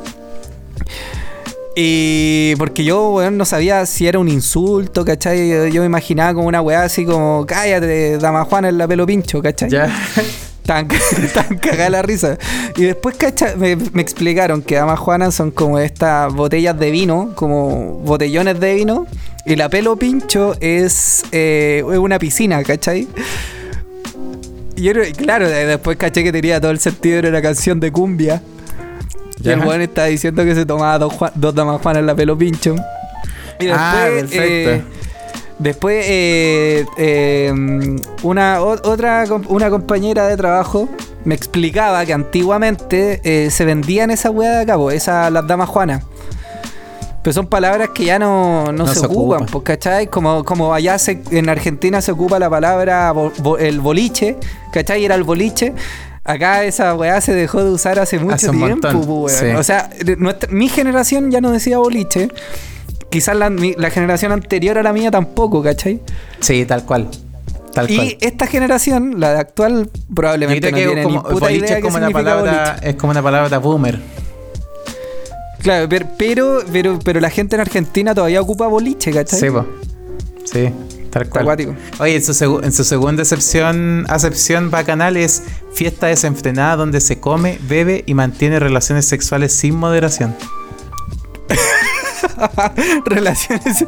[1.75, 5.51] Y porque yo, weón, no sabía si era un insulto, ¿cachai?
[5.51, 9.05] Yo, yo me imaginaba como una weá así como, cállate, dama Juana en la pelo
[9.05, 9.69] pincho, ¿cachai?
[9.69, 9.95] Ya.
[10.67, 10.89] Tan,
[11.35, 12.39] tan cagada la risa.
[12.77, 17.31] Y después, cacha, me, me explicaron que Damas Juanas son como estas botellas de vino,
[17.35, 19.07] como botellones de vino.
[19.47, 23.07] Y la pelo pincho es, eh, una piscina, ¿cachai?
[24.75, 28.43] Y claro, después caché que tenía todo el sentido, era una canción de cumbia.
[29.43, 32.37] Y el weón estaba diciendo que se tomaba dos, dos damas Juanas en la pelo
[32.37, 32.75] pincho.
[33.61, 34.43] Y después, Ah, perfecto.
[34.43, 34.83] eh,
[35.59, 40.89] después eh, eh, una, otra una compañera de trabajo
[41.25, 45.69] me explicaba que antiguamente eh, se vendían esa weá de acá, po, esa, las damas
[45.69, 46.05] Juanas.
[47.23, 50.07] Pero son palabras que ya no, no No se, se ocupan, pues, ¿cachai?
[50.07, 54.37] Como, como allá se- en Argentina se ocupa la palabra bo- bo- el boliche,
[54.73, 55.05] ¿cachai?
[55.05, 55.73] Era el boliche.
[56.23, 59.47] Acá esa weá se dejó de usar hace mucho Hace tiempo, sí.
[59.57, 62.29] O sea, nuestra- mi generación ya no decía boliche.
[63.17, 66.03] Quizás la, generación anterior a la mía tampoco, ¿cachai?
[66.39, 67.09] Sí, tal cual.
[67.73, 68.09] Tal cual.
[68.09, 71.79] Y esta generación, la de actual, probablemente no que tiene como, ni puta boliche idea
[71.79, 72.91] es como una palabra, boliche.
[72.91, 73.99] es como una palabra boomer.
[75.63, 76.07] Claro, pero,
[76.71, 79.41] pero, pero, la gente en Argentina todavía ocupa boliche, ¿cachai?
[79.41, 79.65] Sí, po.
[80.45, 80.71] Sí,
[81.11, 81.45] tal cual.
[81.45, 81.75] acuático.
[81.99, 85.43] Oye, en su, en su segunda acepción, acepción bacanal es
[85.73, 90.37] fiesta desenfrenada donde se come, bebe y mantiene relaciones sexuales sin moderación.
[93.05, 93.85] Relaciones.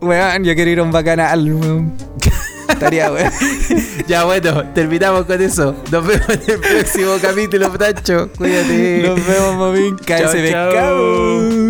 [0.00, 1.92] Weón, yo quiero ir a un bacanal, weón.
[2.68, 3.32] Estaría, weón.
[4.08, 5.76] ya bueno, terminamos con eso.
[5.90, 8.30] Nos vemos en el próximo capítulo, Tacho.
[8.36, 9.04] Cuídate.
[9.06, 10.70] Nos vemos, Cállese chao.
[10.70, 11.61] pescado.